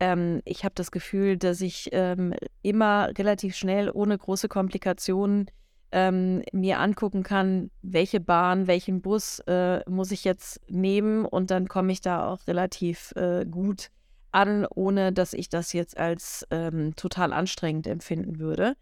[0.00, 5.46] ähm, ich habe das Gefühl, dass ich ähm, immer relativ schnell, ohne große Komplikationen,
[5.92, 11.68] ähm, mir angucken kann, welche Bahn, welchen Bus äh, muss ich jetzt nehmen und dann
[11.68, 13.90] komme ich da auch relativ äh, gut
[14.32, 18.76] an, ohne dass ich das jetzt als ähm, total anstrengend empfinden würde.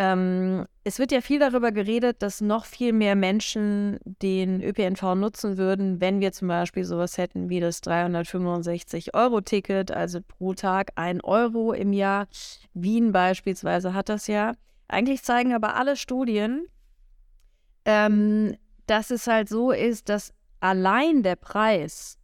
[0.00, 5.58] Ähm, es wird ja viel darüber geredet, dass noch viel mehr Menschen den ÖPNV nutzen
[5.58, 11.72] würden, wenn wir zum Beispiel sowas hätten wie das 365-Euro-Ticket, also pro Tag ein Euro
[11.72, 12.28] im Jahr.
[12.74, 14.52] Wien beispielsweise hat das ja.
[14.86, 16.66] Eigentlich zeigen aber alle Studien,
[17.84, 18.54] ähm,
[18.86, 22.17] dass es halt so ist, dass allein der Preis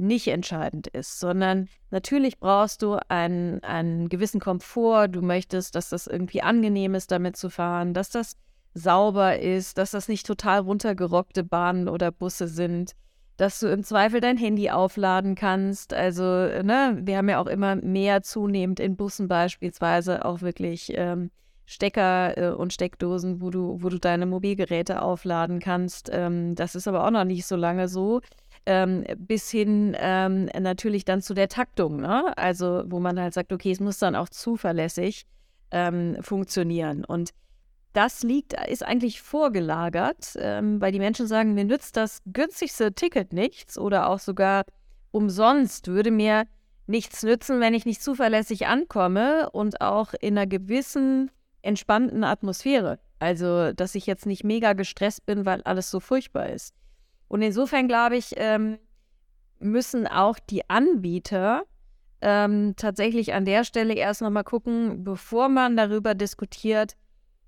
[0.00, 5.08] nicht entscheidend ist, sondern natürlich brauchst du einen, einen gewissen Komfort.
[5.08, 8.36] Du möchtest, dass das irgendwie angenehm ist, damit zu fahren, dass das
[8.74, 12.92] sauber ist, dass das nicht total runtergerockte Bahnen oder Busse sind,
[13.36, 15.94] dass du im Zweifel dein Handy aufladen kannst.
[15.94, 21.30] Also, ne, wir haben ja auch immer mehr zunehmend in Bussen beispielsweise auch wirklich ähm,
[21.66, 26.10] Stecker äh, und Steckdosen, wo du, wo du deine Mobilgeräte aufladen kannst.
[26.12, 28.20] Ähm, das ist aber auch noch nicht so lange so
[28.66, 32.36] ähm, bis hin ähm, natürlich dann zu der Taktung, ne?
[32.36, 35.24] Also wo man halt sagt, okay, es muss dann auch zuverlässig
[35.70, 37.04] ähm, funktionieren.
[37.04, 37.30] Und
[37.92, 43.32] das liegt, ist eigentlich vorgelagert, ähm, weil die Menschen sagen, mir nützt das günstigste Ticket
[43.32, 44.64] nichts oder auch sogar
[45.10, 46.44] umsonst würde mir
[46.86, 51.30] nichts nützen, wenn ich nicht zuverlässig ankomme und auch in einer gewissen
[51.62, 52.98] entspannten Atmosphäre.
[53.18, 56.74] Also, dass ich jetzt nicht mega gestresst bin, weil alles so furchtbar ist.
[57.30, 58.78] Und insofern glaube ich, ähm,
[59.60, 61.62] müssen auch die Anbieter
[62.20, 66.96] ähm, tatsächlich an der Stelle erst nochmal gucken, bevor man darüber diskutiert,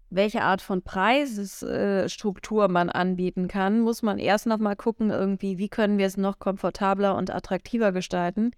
[0.09, 5.69] welche Art von Preisstruktur äh, man anbieten kann, muss man erst nochmal gucken, irgendwie, wie
[5.69, 8.53] können wir es noch komfortabler und attraktiver gestalten,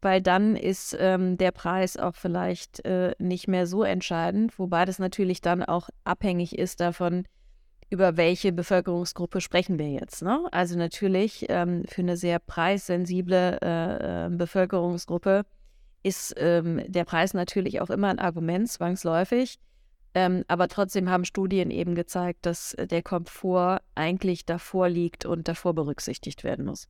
[0.00, 4.98] weil dann ist ähm, der Preis auch vielleicht äh, nicht mehr so entscheidend, wobei das
[4.98, 7.28] natürlich dann auch abhängig ist davon,
[7.90, 10.22] über welche Bevölkerungsgruppe sprechen wir jetzt.
[10.22, 10.46] Ne?
[10.52, 15.46] Also natürlich ähm, für eine sehr preissensible äh, äh, Bevölkerungsgruppe
[16.02, 19.58] ist ähm, der Preis natürlich auch immer ein Argument, zwangsläufig.
[20.14, 25.74] Ähm, aber trotzdem haben Studien eben gezeigt, dass der Komfort eigentlich davor liegt und davor
[25.74, 26.88] berücksichtigt werden muss.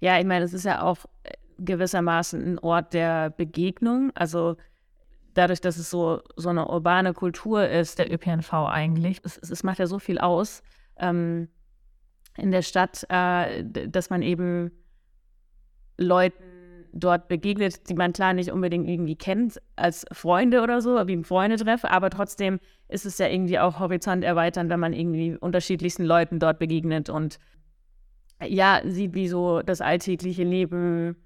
[0.00, 4.10] Ja, ich meine, es ist ja auch äh, gewissermaßen ein Ort der Begegnung.
[4.14, 4.56] Also
[5.34, 9.78] dadurch, dass es so, so eine urbane Kultur ist, der ÖPNV eigentlich, es, es macht
[9.78, 10.62] ja so viel aus
[10.98, 11.48] ähm,
[12.36, 14.70] in der Stadt, äh, dass man eben
[15.98, 16.42] Leuten
[16.92, 21.24] dort begegnet, die man klar nicht unbedingt irgendwie kennt als Freunde oder so, wie ein
[21.24, 26.38] Freundetreff, aber trotzdem ist es ja irgendwie auch horizont erweitern, wenn man irgendwie unterschiedlichsten Leuten
[26.38, 27.38] dort begegnet und
[28.42, 31.16] ja, sieht, wie so das alltägliche Leben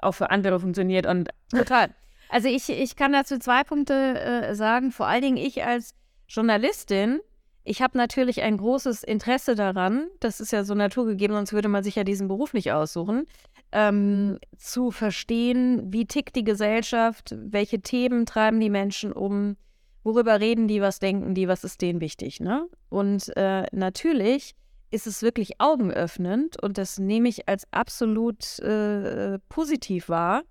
[0.00, 1.06] auch für andere funktioniert.
[1.06, 1.90] Und total.
[2.34, 4.90] Also ich, ich kann dazu zwei Punkte äh, sagen.
[4.90, 5.94] Vor allen Dingen ich als
[6.26, 7.20] Journalistin,
[7.62, 11.84] ich habe natürlich ein großes Interesse daran, das ist ja so naturgegeben, sonst würde man
[11.84, 13.26] sich ja diesen Beruf nicht aussuchen,
[13.70, 19.56] ähm, zu verstehen, wie tickt die Gesellschaft, welche Themen treiben die Menschen um,
[20.02, 22.40] worüber reden die, was denken die, was ist denen wichtig.
[22.40, 22.66] Ne?
[22.88, 24.56] Und äh, natürlich
[24.90, 30.42] ist es wirklich augenöffnend und das nehme ich als absolut äh, positiv wahr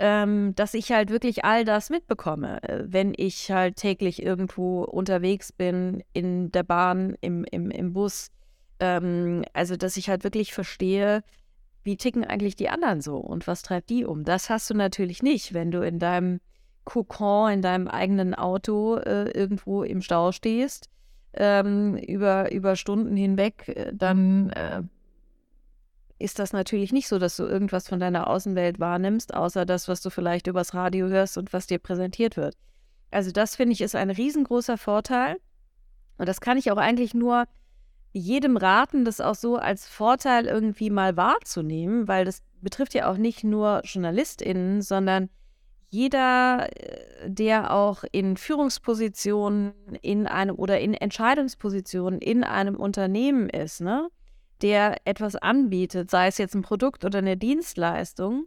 [0.00, 5.52] ähm, dass ich halt wirklich all das mitbekomme, äh, wenn ich halt täglich irgendwo unterwegs
[5.52, 8.30] bin, in der Bahn, im, im, im Bus.
[8.80, 11.22] Ähm, also, dass ich halt wirklich verstehe,
[11.84, 14.24] wie ticken eigentlich die anderen so und was treibt die um.
[14.24, 16.40] Das hast du natürlich nicht, wenn du in deinem
[16.84, 20.88] Kokon, in deinem eigenen Auto äh, irgendwo im Stau stehst,
[21.34, 24.82] ähm, über, über Stunden hinweg, äh, dann äh,
[26.20, 30.02] ist das natürlich nicht so, dass du irgendwas von deiner Außenwelt wahrnimmst, außer das, was
[30.02, 32.56] du vielleicht übers Radio hörst und was dir präsentiert wird.
[33.10, 35.38] Also das finde ich ist ein riesengroßer Vorteil.
[36.18, 37.46] Und das kann ich auch eigentlich nur
[38.12, 43.16] jedem raten, das auch so als Vorteil irgendwie mal wahrzunehmen, weil das betrifft ja auch
[43.16, 45.30] nicht nur JournalistInnen, sondern
[45.88, 53.80] jeder, äh, der auch in Führungspositionen in einem oder in Entscheidungspositionen in einem Unternehmen ist,
[53.80, 54.08] ne?
[54.62, 58.46] Der etwas anbietet, sei es jetzt ein Produkt oder eine Dienstleistung,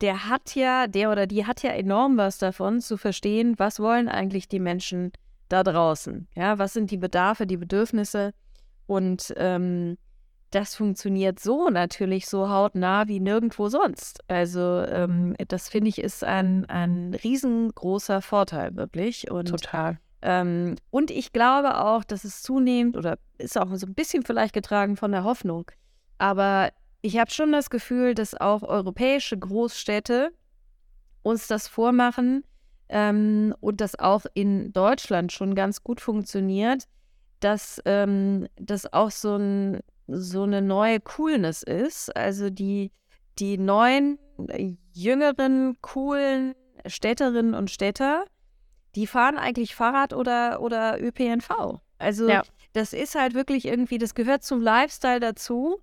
[0.00, 4.08] der hat ja, der oder die hat ja enorm was davon zu verstehen, was wollen
[4.08, 5.12] eigentlich die Menschen
[5.48, 6.28] da draußen.
[6.34, 8.32] Ja, was sind die Bedarfe, die Bedürfnisse
[8.86, 9.96] und ähm,
[10.50, 14.20] das funktioniert so natürlich so hautnah wie nirgendwo sonst.
[14.28, 19.30] Also ähm, das finde ich ist ein, ein riesengroßer Vorteil wirklich.
[19.30, 19.98] Und Total.
[20.22, 24.54] Ähm, und ich glaube auch, dass es zunehmend oder ist auch so ein bisschen vielleicht
[24.54, 25.70] getragen von der Hoffnung.
[26.18, 26.70] Aber
[27.02, 30.32] ich habe schon das Gefühl, dass auch europäische Großstädte
[31.22, 32.44] uns das vormachen
[32.88, 36.84] ähm, und das auch in Deutschland schon ganz gut funktioniert,
[37.40, 42.14] dass ähm, das auch so, ein, so eine neue Coolness ist.
[42.16, 42.90] Also die,
[43.38, 44.18] die neuen,
[44.92, 46.54] jüngeren, coolen
[46.86, 48.24] Städterinnen und Städter,
[48.98, 51.78] die fahren eigentlich Fahrrad oder, oder ÖPNV.
[51.98, 52.42] Also ja.
[52.72, 55.80] das ist halt wirklich irgendwie, das gehört zum Lifestyle dazu,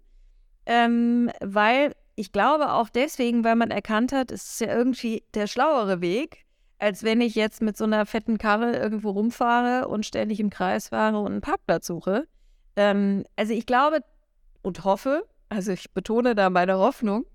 [0.65, 5.47] ähm, weil ich glaube auch deswegen, weil man erkannt hat, es ist ja irgendwie der
[5.47, 6.45] schlauere Weg,
[6.78, 10.89] als wenn ich jetzt mit so einer fetten Karre irgendwo rumfahre und ständig im Kreis
[10.89, 12.28] fahre und einen Parkplatz suche.
[12.75, 14.01] Ähm, also ich glaube
[14.62, 17.25] und hoffe, also ich betone da meine Hoffnung,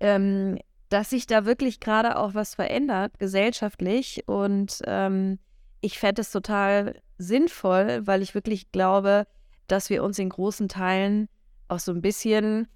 [0.00, 4.24] ähm, dass sich da wirklich gerade auch was verändert, gesellschaftlich.
[4.26, 5.38] Und ähm,
[5.80, 9.26] ich fände es total sinnvoll, weil ich wirklich glaube,
[9.66, 11.28] dass wir uns in großen Teilen
[11.68, 12.68] auch so ein bisschen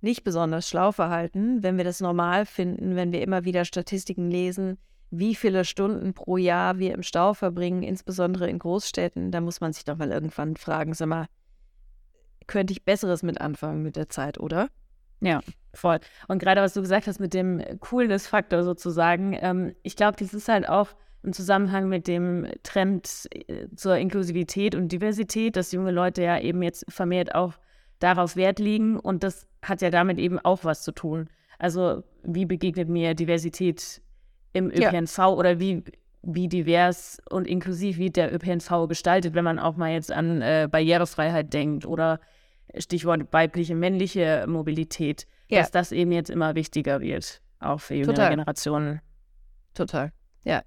[0.00, 4.76] nicht besonders schlau verhalten, wenn wir das normal finden, wenn wir immer wieder Statistiken lesen,
[5.10, 9.30] wie viele Stunden pro Jahr wir im Stau verbringen, insbesondere in Großstädten.
[9.30, 11.26] Da muss man sich doch mal irgendwann fragen, sag mal,
[12.46, 14.68] könnte ich Besseres mit anfangen mit der Zeit, oder?
[15.20, 15.40] Ja,
[15.74, 15.98] voll.
[16.28, 20.48] Und gerade was du gesagt hast mit dem Coolness-Faktor sozusagen, ähm, ich glaube, das ist
[20.48, 20.88] halt auch
[21.22, 26.62] im Zusammenhang mit dem Trend äh, zur Inklusivität und Diversität, dass junge Leute ja eben
[26.62, 27.54] jetzt vermehrt auch
[27.98, 31.28] darauf Wert legen und das hat ja damit eben auch was zu tun.
[31.58, 34.02] Also wie begegnet mir Diversität
[34.52, 35.28] im ÖPNV ja.
[35.28, 35.82] oder wie,
[36.22, 40.68] wie divers und inklusiv wird der ÖPNV gestaltet, wenn man auch mal jetzt an äh,
[40.70, 42.20] Barrierefreiheit denkt oder
[42.76, 45.60] Stichwort weibliche, männliche Mobilität, ja.
[45.60, 48.30] dass das eben jetzt immer wichtiger wird, auch für jüngere Total.
[48.30, 49.00] Generationen.
[49.74, 50.12] Total,
[50.44, 50.62] ja.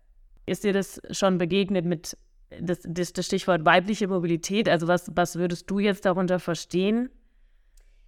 [0.45, 2.17] Ist dir das schon begegnet mit
[2.61, 4.69] das, das, das Stichwort weibliche Mobilität?
[4.69, 7.09] Also was, was würdest du jetzt darunter verstehen?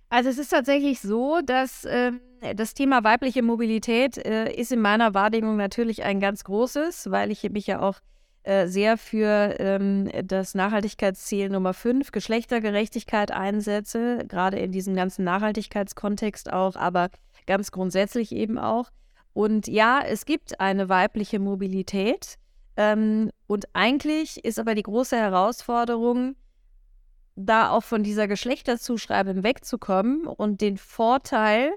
[0.10, 2.12] Also es ist tatsächlich so, dass äh,
[2.56, 7.44] das Thema weibliche Mobilität äh, ist in meiner Wahrnehmung natürlich ein ganz großes, weil ich
[7.52, 8.00] mich ja auch
[8.44, 16.52] äh, sehr für ähm, das Nachhaltigkeitsziel Nummer 5, Geschlechtergerechtigkeit einsetze, gerade in diesem ganzen Nachhaltigkeitskontext
[16.52, 17.10] auch, aber
[17.48, 18.90] ganz grundsätzlich eben auch.
[19.34, 22.36] Und ja, es gibt eine weibliche Mobilität.
[22.78, 26.36] Ähm, und eigentlich ist aber die große Herausforderung,
[27.36, 31.72] da auch von dieser Geschlechterzuschreibung wegzukommen und den Vorteil,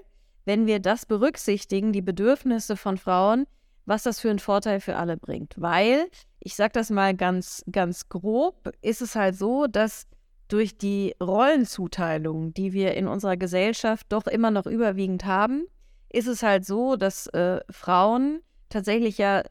[0.45, 3.45] wenn wir das berücksichtigen, die Bedürfnisse von Frauen,
[3.85, 5.53] was das für einen Vorteil für alle bringt.
[5.57, 6.07] Weil,
[6.39, 10.07] ich sage das mal ganz, ganz grob, ist es halt so, dass
[10.47, 15.65] durch die Rollenzuteilung, die wir in unserer Gesellschaft doch immer noch überwiegend haben,
[16.09, 19.43] ist es halt so, dass äh, Frauen tatsächlich ja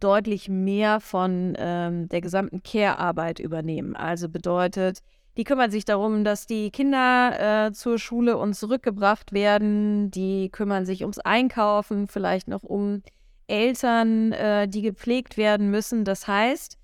[0.00, 3.96] deutlich mehr von ähm, der gesamten Care-Arbeit übernehmen.
[3.96, 5.00] Also bedeutet,
[5.36, 10.10] die kümmern sich darum, dass die Kinder äh, zur Schule und zurückgebracht werden.
[10.10, 13.02] Die kümmern sich ums Einkaufen, vielleicht noch um
[13.48, 16.04] Eltern, äh, die gepflegt werden müssen.
[16.04, 16.78] Das heißt,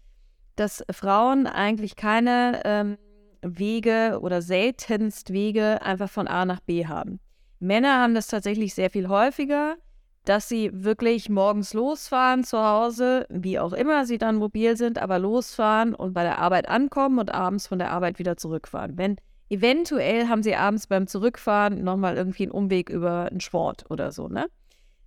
[0.56, 2.98] dass Frauen eigentlich keine ähm,
[3.42, 7.20] Wege oder seltenst Wege einfach von A nach B haben.
[7.58, 9.76] Männer haben das tatsächlich sehr viel häufiger
[10.24, 15.18] dass sie wirklich morgens losfahren zu Hause, wie auch immer sie dann mobil sind, aber
[15.18, 18.96] losfahren und bei der Arbeit ankommen und abends von der Arbeit wieder zurückfahren.
[18.96, 19.16] Wenn
[19.48, 24.28] eventuell haben sie abends beim Zurückfahren nochmal irgendwie einen Umweg über einen Sport oder so,
[24.28, 24.46] ne?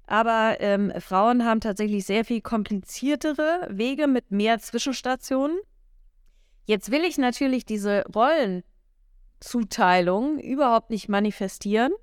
[0.07, 5.57] Aber ähm, Frauen haben tatsächlich sehr viel kompliziertere Wege mit mehr Zwischenstationen.
[6.65, 11.93] Jetzt will ich natürlich diese Rollenzuteilung überhaupt nicht manifestieren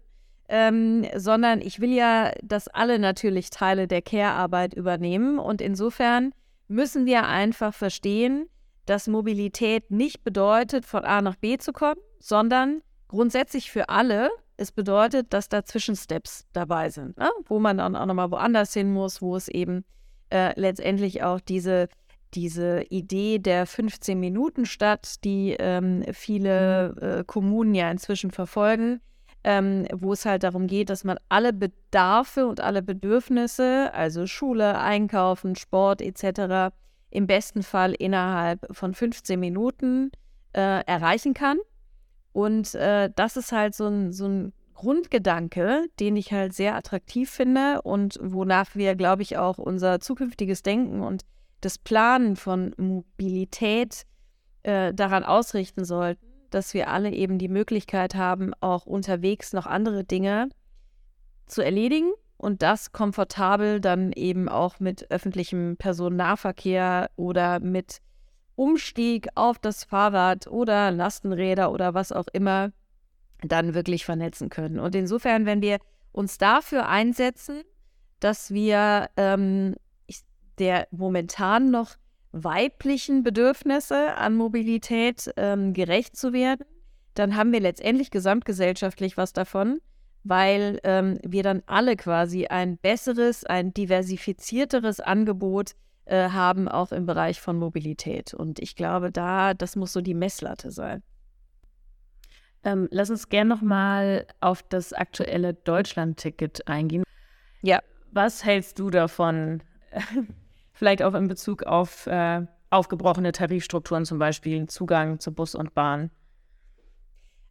[0.52, 5.38] ähm, sondern ich will ja, dass alle natürlich Teile der Care-Arbeit übernehmen.
[5.38, 6.34] Und insofern
[6.68, 8.50] müssen wir einfach verstehen,
[8.84, 14.28] dass Mobilität nicht bedeutet, von A nach B zu kommen, sondern grundsätzlich für alle.
[14.62, 17.28] Es bedeutet, dass da Zwischensteps dabei sind, ne?
[17.46, 19.84] wo man dann auch nochmal woanders hin muss, wo es eben
[20.30, 21.88] äh, letztendlich auch diese,
[22.32, 27.02] diese Idee der 15 Minuten statt, die ähm, viele mhm.
[27.02, 29.00] äh, Kommunen ja inzwischen verfolgen,
[29.42, 34.78] ähm, wo es halt darum geht, dass man alle Bedarfe und alle Bedürfnisse, also Schule,
[34.78, 36.72] Einkaufen, Sport etc.,
[37.10, 40.12] im besten Fall innerhalb von 15 Minuten
[40.52, 41.58] äh, erreichen kann.
[42.32, 47.30] Und äh, das ist halt so ein, so ein Grundgedanke, den ich halt sehr attraktiv
[47.30, 51.22] finde und wonach wir, glaube ich, auch unser zukünftiges Denken und
[51.60, 54.04] das Planen von Mobilität
[54.64, 60.04] äh, daran ausrichten sollten dass wir alle eben die Möglichkeit haben, auch unterwegs noch andere
[60.04, 60.48] Dinge
[61.46, 67.98] zu erledigen und das komfortabel dann eben auch mit öffentlichem Personennahverkehr oder mit
[68.56, 72.72] Umstieg auf das Fahrrad oder Lastenräder oder was auch immer
[73.42, 74.78] dann wirklich vernetzen können.
[74.78, 75.78] Und insofern, wenn wir
[76.12, 77.62] uns dafür einsetzen,
[78.20, 79.74] dass wir ähm,
[80.58, 81.96] der momentan noch
[82.32, 86.64] weiblichen Bedürfnisse an Mobilität ähm, gerecht zu werden,
[87.14, 89.80] dann haben wir letztendlich gesamtgesellschaftlich was davon,
[90.24, 95.72] weil ähm, wir dann alle quasi ein besseres, ein diversifizierteres Angebot
[96.04, 98.34] äh, haben, auch im Bereich von Mobilität.
[98.34, 101.02] Und ich glaube, da, das muss so die Messlatte sein.
[102.64, 107.02] Ähm, lass uns gerne nochmal auf das aktuelle Deutschland-Ticket eingehen.
[107.62, 107.80] Ja.
[108.12, 109.62] Was hältst du davon?
[110.72, 116.10] vielleicht auch in Bezug auf äh, aufgebrochene Tarifstrukturen, zum Beispiel Zugang zu Bus und Bahn?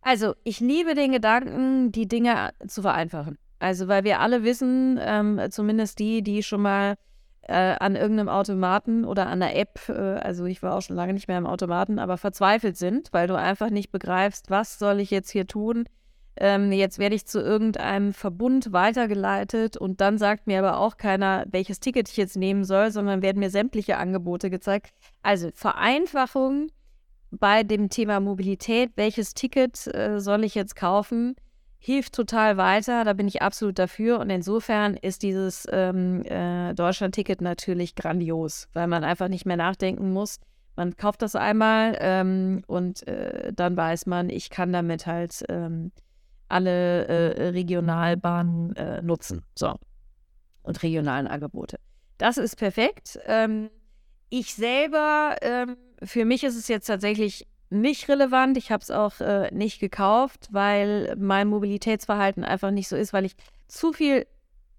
[0.01, 3.37] Also, ich liebe den Gedanken, die Dinge zu vereinfachen.
[3.59, 6.95] Also, weil wir alle wissen, ähm, zumindest die, die schon mal
[7.51, 11.13] äh, an irgendeinem Automaten oder an der App, äh, also ich war auch schon lange
[11.13, 15.11] nicht mehr im Automaten, aber verzweifelt sind, weil du einfach nicht begreifst, was soll ich
[15.11, 15.85] jetzt hier tun?
[16.37, 21.45] ähm, jetzt werde ich zu irgendeinem Verbund weitergeleitet und dann sagt mir aber auch keiner,
[21.51, 24.91] welches Ticket ich jetzt nehmen soll, sondern werden mir sämtliche Angebote gezeigt.
[25.21, 26.69] Also Vereinfachung
[27.31, 31.35] bei dem Thema Mobilität, welches Ticket äh, soll ich jetzt kaufen,
[31.83, 33.03] hilft total weiter.
[33.03, 34.19] Da bin ich absolut dafür.
[34.19, 40.13] Und insofern ist dieses ähm, äh, Deutschland-Ticket natürlich grandios, weil man einfach nicht mehr nachdenken
[40.13, 40.39] muss.
[40.75, 45.91] Man kauft das einmal ähm, und äh, dann weiß man, ich kann damit halt ähm,
[46.49, 49.43] alle äh, Regionalbahnen äh, nutzen.
[49.55, 49.73] So.
[50.61, 51.77] Und regionalen Angebote.
[52.19, 53.19] Das ist perfekt.
[53.25, 53.71] Ähm,
[54.29, 58.57] ich selber, ähm, für mich ist es jetzt tatsächlich nicht relevant.
[58.57, 63.25] Ich habe es auch äh, nicht gekauft, weil mein Mobilitätsverhalten einfach nicht so ist, weil
[63.25, 63.35] ich
[63.67, 64.27] zu viel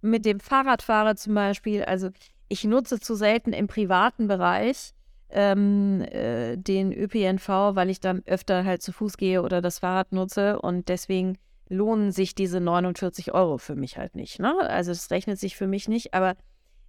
[0.02, 1.84] mit dem Fahrrad fahre zum Beispiel.
[1.84, 2.10] Also
[2.48, 4.92] ich nutze zu selten im privaten Bereich
[5.30, 10.12] ähm, äh, den ÖPNV, weil ich dann öfter halt zu Fuß gehe oder das Fahrrad
[10.12, 11.38] nutze und deswegen
[11.68, 14.38] lohnen sich diese 49 Euro für mich halt nicht.
[14.38, 14.54] Ne?
[14.60, 16.34] Also es rechnet sich für mich nicht, aber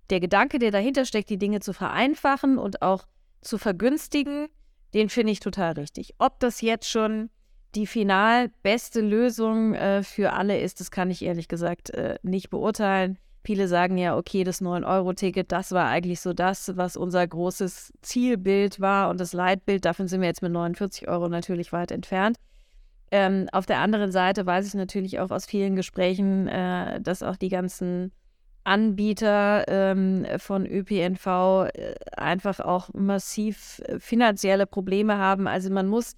[0.09, 3.05] der Gedanke, der dahinter steckt, die Dinge zu vereinfachen und auch
[3.39, 4.49] zu vergünstigen,
[4.93, 6.15] den finde ich total richtig.
[6.17, 7.29] Ob das jetzt schon
[7.75, 12.49] die final beste Lösung äh, für alle ist, das kann ich ehrlich gesagt äh, nicht
[12.49, 13.17] beurteilen.
[13.45, 18.79] Viele sagen ja, okay, das 9-Euro-Ticket, das war eigentlich so das, was unser großes Zielbild
[18.79, 19.83] war und das Leitbild.
[19.83, 22.37] Davon sind wir jetzt mit 49 Euro natürlich weit entfernt.
[23.11, 27.35] Ähm, auf der anderen Seite weiß ich natürlich auch aus vielen Gesprächen, äh, dass auch
[27.35, 28.11] die ganzen
[28.63, 31.25] Anbieter ähm, von ÖPNV
[31.73, 35.47] äh, einfach auch massiv äh, finanzielle Probleme haben.
[35.47, 36.15] Also man muss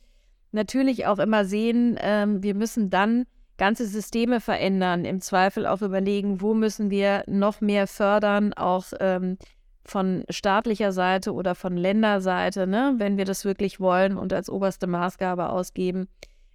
[0.51, 3.25] natürlich auch immer sehen, ähm, wir müssen dann
[3.57, 9.37] ganze Systeme verändern, im Zweifel auch überlegen, wo müssen wir noch mehr fördern, auch ähm,
[9.85, 14.87] von staatlicher Seite oder von Länderseite, ne, wenn wir das wirklich wollen und als oberste
[14.87, 16.07] Maßgabe ausgeben,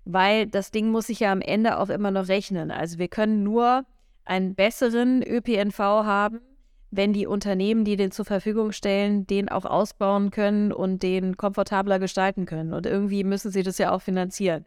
[0.04, 2.70] weil das Ding muss sich ja am Ende auch immer noch rechnen.
[2.70, 3.84] Also wir können nur
[4.30, 6.40] einen besseren ÖPNV haben,
[6.92, 11.98] wenn die Unternehmen, die den zur Verfügung stellen, den auch ausbauen können und den komfortabler
[11.98, 12.72] gestalten können.
[12.72, 14.64] Und irgendwie müssen sie das ja auch finanzieren.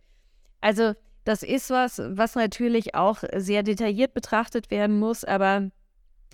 [0.59, 0.93] Also
[1.23, 5.71] das ist was, was natürlich auch sehr detailliert betrachtet werden muss, aber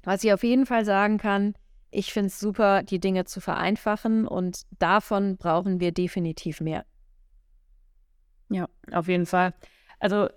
[0.03, 1.53] was ich auf jeden Fall sagen kann,
[1.91, 6.84] ich finde es super, die Dinge zu vereinfachen und davon brauchen wir definitiv mehr.
[8.49, 9.53] Ja, auf jeden Fall.
[9.99, 10.30] Also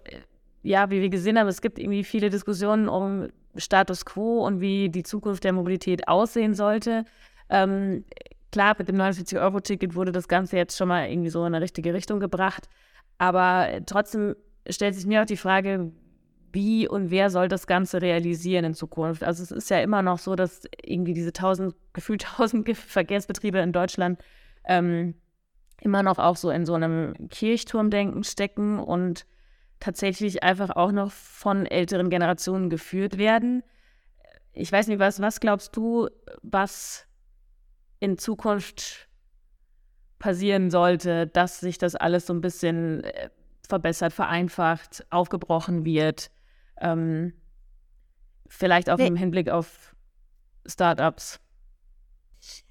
[0.63, 4.89] ja, wie wir gesehen haben, es gibt irgendwie viele Diskussionen um Status quo und wie
[4.89, 7.05] die Zukunft der Mobilität aussehen sollte.
[7.51, 8.05] Ähm,
[8.51, 11.93] klar, mit dem 49-Euro-Ticket wurde das Ganze jetzt schon mal irgendwie so in eine richtige
[11.93, 12.69] Richtung gebracht.
[13.19, 14.37] Aber trotzdem
[14.69, 15.93] stellt sich mir auch die Frage,
[16.53, 19.25] wie und wer soll das Ganze realisieren in Zukunft?
[19.25, 23.73] Also es ist ja immer noch so, dass irgendwie diese tausend, gefühlt tausend Verkehrsbetriebe in
[23.73, 24.23] Deutschland
[24.65, 25.15] ähm,
[25.81, 29.27] immer noch auch so in so einem Kirchturmdenken stecken und
[29.83, 33.65] tatsächlich einfach auch noch von älteren Generationen geführt werden.
[34.53, 36.09] Ich weiß nicht, was, was glaubst du,
[36.43, 37.07] was
[37.99, 39.09] in Zukunft
[40.21, 43.31] passieren sollte, dass sich das alles so ein bisschen äh,
[43.69, 46.31] verbessert, vereinfacht, aufgebrochen wird?
[46.81, 47.33] Ähm,
[48.47, 49.09] vielleicht auch nee.
[49.09, 49.97] im Hinblick auf
[50.65, 51.41] Startups.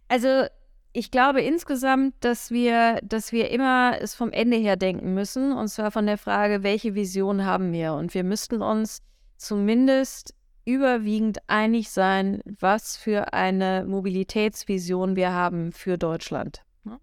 [0.07, 0.45] Also
[0.93, 5.53] ich glaube insgesamt, dass wir, dass wir immer es vom Ende her denken müssen.
[5.53, 7.93] Und zwar von der Frage, welche Vision haben wir?
[7.93, 9.01] Und wir müssten uns
[9.37, 10.33] zumindest
[10.65, 16.61] überwiegend einig sein, was für eine Mobilitätsvision wir haben für Deutschland.
[16.83, 16.99] Ne?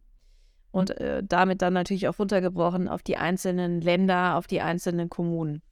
[0.70, 5.62] Und äh, damit dann natürlich auch runtergebrochen auf die einzelnen Länder, auf die einzelnen Kommunen.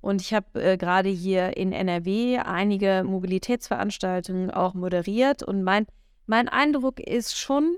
[0.00, 5.86] Und ich habe äh, gerade hier in NRW einige Mobilitätsveranstaltungen auch moderiert und mein
[6.26, 7.76] mein Eindruck ist schon,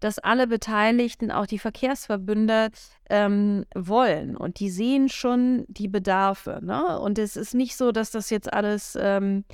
[0.00, 2.68] dass alle Beteiligten, auch die Verkehrsverbünde,
[3.08, 4.36] ähm, wollen.
[4.36, 6.60] Und die sehen schon die Bedarfe.
[6.62, 7.00] Ne?
[7.00, 9.44] Und es ist nicht so, dass das jetzt alles ähm,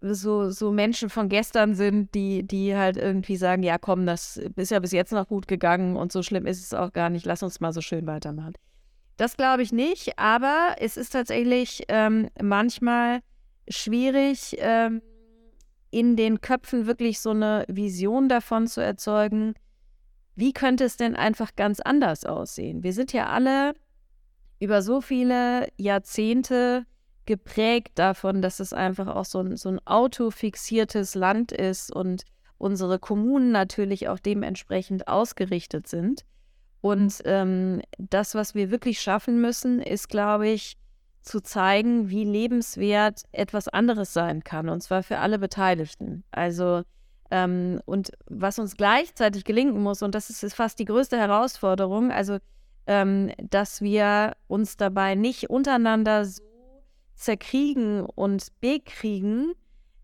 [0.00, 4.70] so, so Menschen von gestern sind, die, die halt irgendwie sagen, ja komm, das ist
[4.70, 7.42] ja bis jetzt noch gut gegangen und so schlimm ist es auch gar nicht, lass
[7.42, 8.54] uns mal so schön weitermachen.
[9.16, 13.20] Das glaube ich nicht, aber es ist tatsächlich ähm, manchmal
[13.68, 15.00] schwierig, ähm,
[15.96, 19.54] in den Köpfen wirklich so eine Vision davon zu erzeugen,
[20.34, 22.82] wie könnte es denn einfach ganz anders aussehen?
[22.82, 23.72] Wir sind ja alle
[24.60, 26.84] über so viele Jahrzehnte
[27.24, 32.24] geprägt davon, dass es einfach auch so ein, so ein autofixiertes Land ist und
[32.58, 36.26] unsere Kommunen natürlich auch dementsprechend ausgerichtet sind.
[36.82, 40.76] Und ähm, das, was wir wirklich schaffen müssen, ist, glaube ich,
[41.26, 46.24] zu zeigen, wie lebenswert etwas anderes sein kann, und zwar für alle Beteiligten.
[46.30, 46.82] Also,
[47.30, 52.38] ähm, und was uns gleichzeitig gelingen muss, und das ist fast die größte Herausforderung, also,
[52.86, 56.42] ähm, dass wir uns dabei nicht untereinander so
[57.16, 59.52] zerkriegen und bekriegen,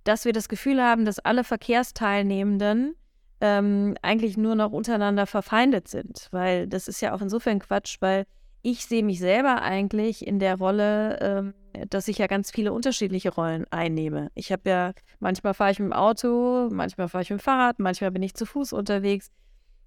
[0.05, 2.97] dass wir das Gefühl haben, dass alle Verkehrsteilnehmenden
[3.41, 6.29] ähm, eigentlich nur noch untereinander verfeindet sind.
[6.33, 8.25] Weil das ist ja auch insofern Quatsch, weil
[8.63, 11.55] ich sehe mich selber eigentlich in der Rolle, ähm,
[11.91, 14.31] dass ich ja ganz viele unterschiedliche Rollen einnehme.
[14.35, 17.79] Ich habe ja, manchmal fahre ich mit dem Auto, manchmal fahre ich mit dem Fahrrad,
[17.81, 19.31] manchmal bin ich zu Fuß unterwegs.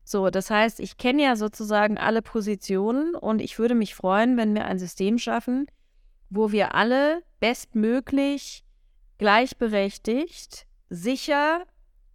[0.04, 4.54] So, das heißt, ich kenne ja sozusagen alle Positionen und ich würde mich freuen, wenn
[4.54, 5.68] wir ein System schaffen,
[6.30, 8.64] wo wir alle bestmöglich
[9.18, 11.64] gleichberechtigt, sicher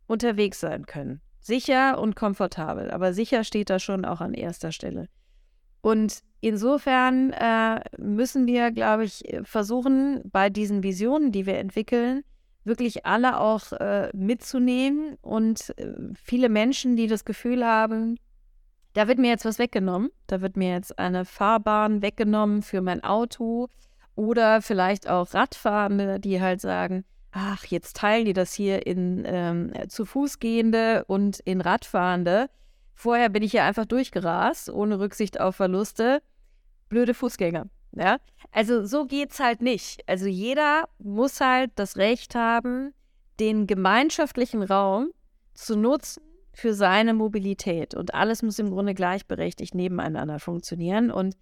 [0.07, 1.21] unterwegs sein können.
[1.41, 5.09] Sicher und komfortabel, aber sicher steht da schon auch an erster Stelle.
[5.81, 12.23] Und insofern äh, müssen wir, glaube ich, versuchen, bei diesen Visionen, die wir entwickeln,
[12.65, 18.17] wirklich alle auch äh, mitzunehmen und äh, viele Menschen, die das Gefühl haben,
[18.93, 23.05] da wird mir jetzt was weggenommen, da wird mir jetzt eine Fahrbahn weggenommen für mein
[23.05, 23.69] Auto
[24.17, 29.73] oder vielleicht auch Radfahrende, die halt sagen, ach, jetzt teilen die das hier in ähm,
[29.89, 32.51] zu Fußgehende und in Radfahrende.
[32.95, 36.21] Vorher bin ich ja einfach durchgerast, ohne Rücksicht auf Verluste.
[36.91, 37.71] Blöde Fußgänger.
[37.93, 38.19] Ja?
[38.53, 40.07] Also so geht's halt nicht.
[40.07, 42.93] Also jeder muss halt das Recht haben,
[43.39, 45.11] den gemeinschaftlichen Raum
[45.55, 46.23] zu nutzen
[46.53, 47.95] für seine Mobilität.
[47.95, 51.11] Und alles muss im Grunde gleichberechtigt nebeneinander funktionieren.
[51.11, 51.37] Und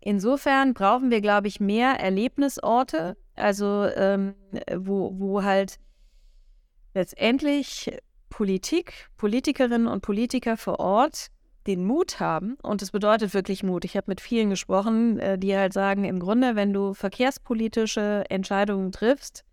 [0.00, 4.34] insofern brauchen wir, glaube ich, mehr Erlebnisorte, also ähm,
[4.76, 5.78] wo, wo halt
[6.92, 7.90] letztendlich
[8.28, 11.28] Politik, Politikerinnen und Politiker vor Ort
[11.68, 13.84] den Mut haben, und es bedeutet wirklich Mut.
[13.84, 18.90] Ich habe mit vielen gesprochen, äh, die halt sagen, im Grunde, wenn du verkehrspolitische Entscheidungen
[18.90, 19.44] triffst,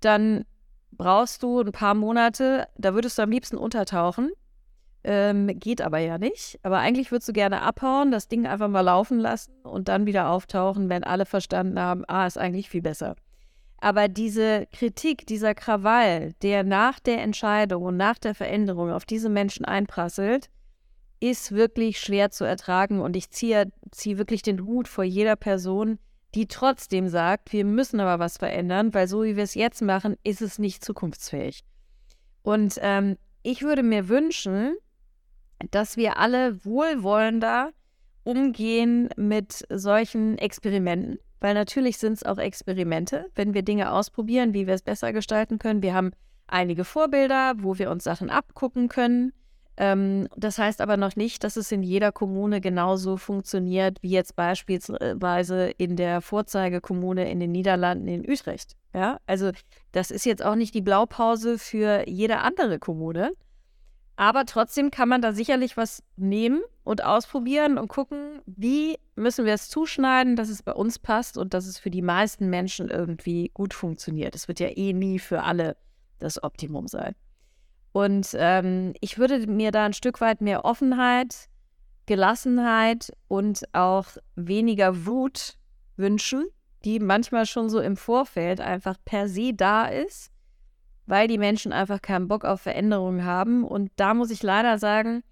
[0.00, 0.44] dann
[0.90, 4.32] brauchst du ein paar Monate, da würdest du am liebsten untertauchen.
[5.04, 6.60] Ähm, geht aber ja nicht.
[6.62, 10.28] Aber eigentlich würdest du gerne abhauen, das Ding einfach mal laufen lassen und dann wieder
[10.28, 13.16] auftauchen, wenn alle verstanden haben, ah, ist eigentlich viel besser.
[13.78, 19.28] Aber diese Kritik, dieser Krawall, der nach der Entscheidung und nach der Veränderung auf diese
[19.28, 20.50] Menschen einprasselt,
[21.22, 23.00] ist wirklich schwer zu ertragen.
[23.00, 26.00] Und ich ziehe, ziehe wirklich den Hut vor jeder Person,
[26.34, 30.16] die trotzdem sagt, wir müssen aber was verändern, weil so wie wir es jetzt machen,
[30.24, 31.62] ist es nicht zukunftsfähig.
[32.42, 34.74] Und ähm, ich würde mir wünschen,
[35.70, 37.70] dass wir alle wohlwollender
[38.24, 44.66] umgehen mit solchen Experimenten, weil natürlich sind es auch Experimente, wenn wir Dinge ausprobieren, wie
[44.66, 45.82] wir es besser gestalten können.
[45.82, 46.10] Wir haben
[46.48, 49.32] einige Vorbilder, wo wir uns Sachen abgucken können.
[49.76, 54.36] Ähm, das heißt aber noch nicht, dass es in jeder Kommune genauso funktioniert, wie jetzt
[54.36, 58.76] beispielsweise in der Vorzeigekommune in den Niederlanden in Utrecht.
[58.94, 59.50] Ja, also
[59.92, 63.32] das ist jetzt auch nicht die Blaupause für jede andere Kommune.
[64.16, 69.54] Aber trotzdem kann man da sicherlich was nehmen und ausprobieren und gucken, wie müssen wir
[69.54, 73.50] es zuschneiden, dass es bei uns passt und dass es für die meisten Menschen irgendwie
[73.54, 74.34] gut funktioniert.
[74.34, 75.76] Es wird ja eh nie für alle
[76.18, 77.14] das Optimum sein.
[77.92, 81.48] Und ähm, ich würde mir da ein Stück weit mehr Offenheit,
[82.06, 85.58] Gelassenheit und auch weniger Wut
[85.96, 86.46] wünschen,
[86.84, 90.32] die manchmal schon so im Vorfeld einfach per se da ist
[91.06, 93.64] weil die Menschen einfach keinen Bock auf Veränderungen haben.
[93.64, 95.22] Und da muss ich leider sagen,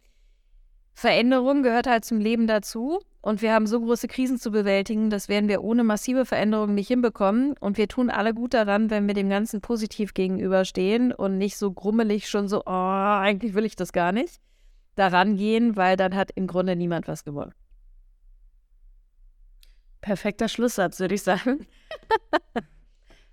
[1.01, 3.01] Veränderung gehört halt zum Leben dazu.
[3.23, 6.89] Und wir haben so große Krisen zu bewältigen, das werden wir ohne massive Veränderungen nicht
[6.89, 7.55] hinbekommen.
[7.59, 11.73] Und wir tun alle gut daran, wenn wir dem Ganzen positiv gegenüberstehen und nicht so
[11.73, 14.43] grummelig schon so, oh, eigentlich will ich das gar nicht,
[14.95, 17.55] daran gehen, weil dann hat im Grunde niemand was gewonnen.
[20.03, 21.67] Perfekter Schlusssatz, würde ich sagen.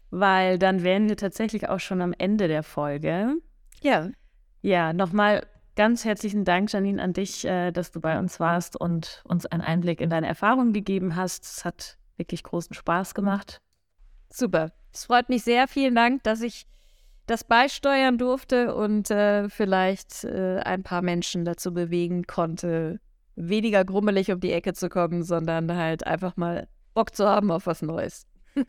[0.09, 3.36] weil dann wären wir tatsächlich auch schon am Ende der Folge.
[3.82, 4.09] Ja.
[4.61, 5.45] Ja, nochmal
[5.78, 9.62] ganz herzlichen Dank, Janine, an dich, äh, dass du bei uns warst und uns einen
[9.62, 11.46] Einblick in deine Erfahrungen gegeben hast.
[11.46, 13.62] Es hat wirklich großen Spaß gemacht.
[14.30, 14.74] Super.
[14.92, 15.68] Es freut mich sehr.
[15.68, 16.66] Vielen Dank, dass ich
[17.28, 23.00] das beisteuern durfte und äh, vielleicht äh, ein paar Menschen dazu bewegen konnte,
[23.36, 27.68] weniger grummelig um die Ecke zu kommen, sondern halt einfach mal Bock zu haben auf
[27.68, 28.26] was Neues.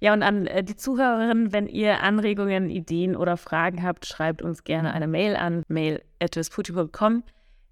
[0.00, 4.64] Ja, und an äh, die Zuhörerinnen, wenn ihr Anregungen, Ideen oder Fragen habt, schreibt uns
[4.64, 7.22] gerne eine Mail an mail.com.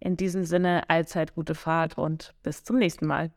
[0.00, 3.30] In diesem Sinne, allzeit gute Fahrt und bis zum nächsten Mal.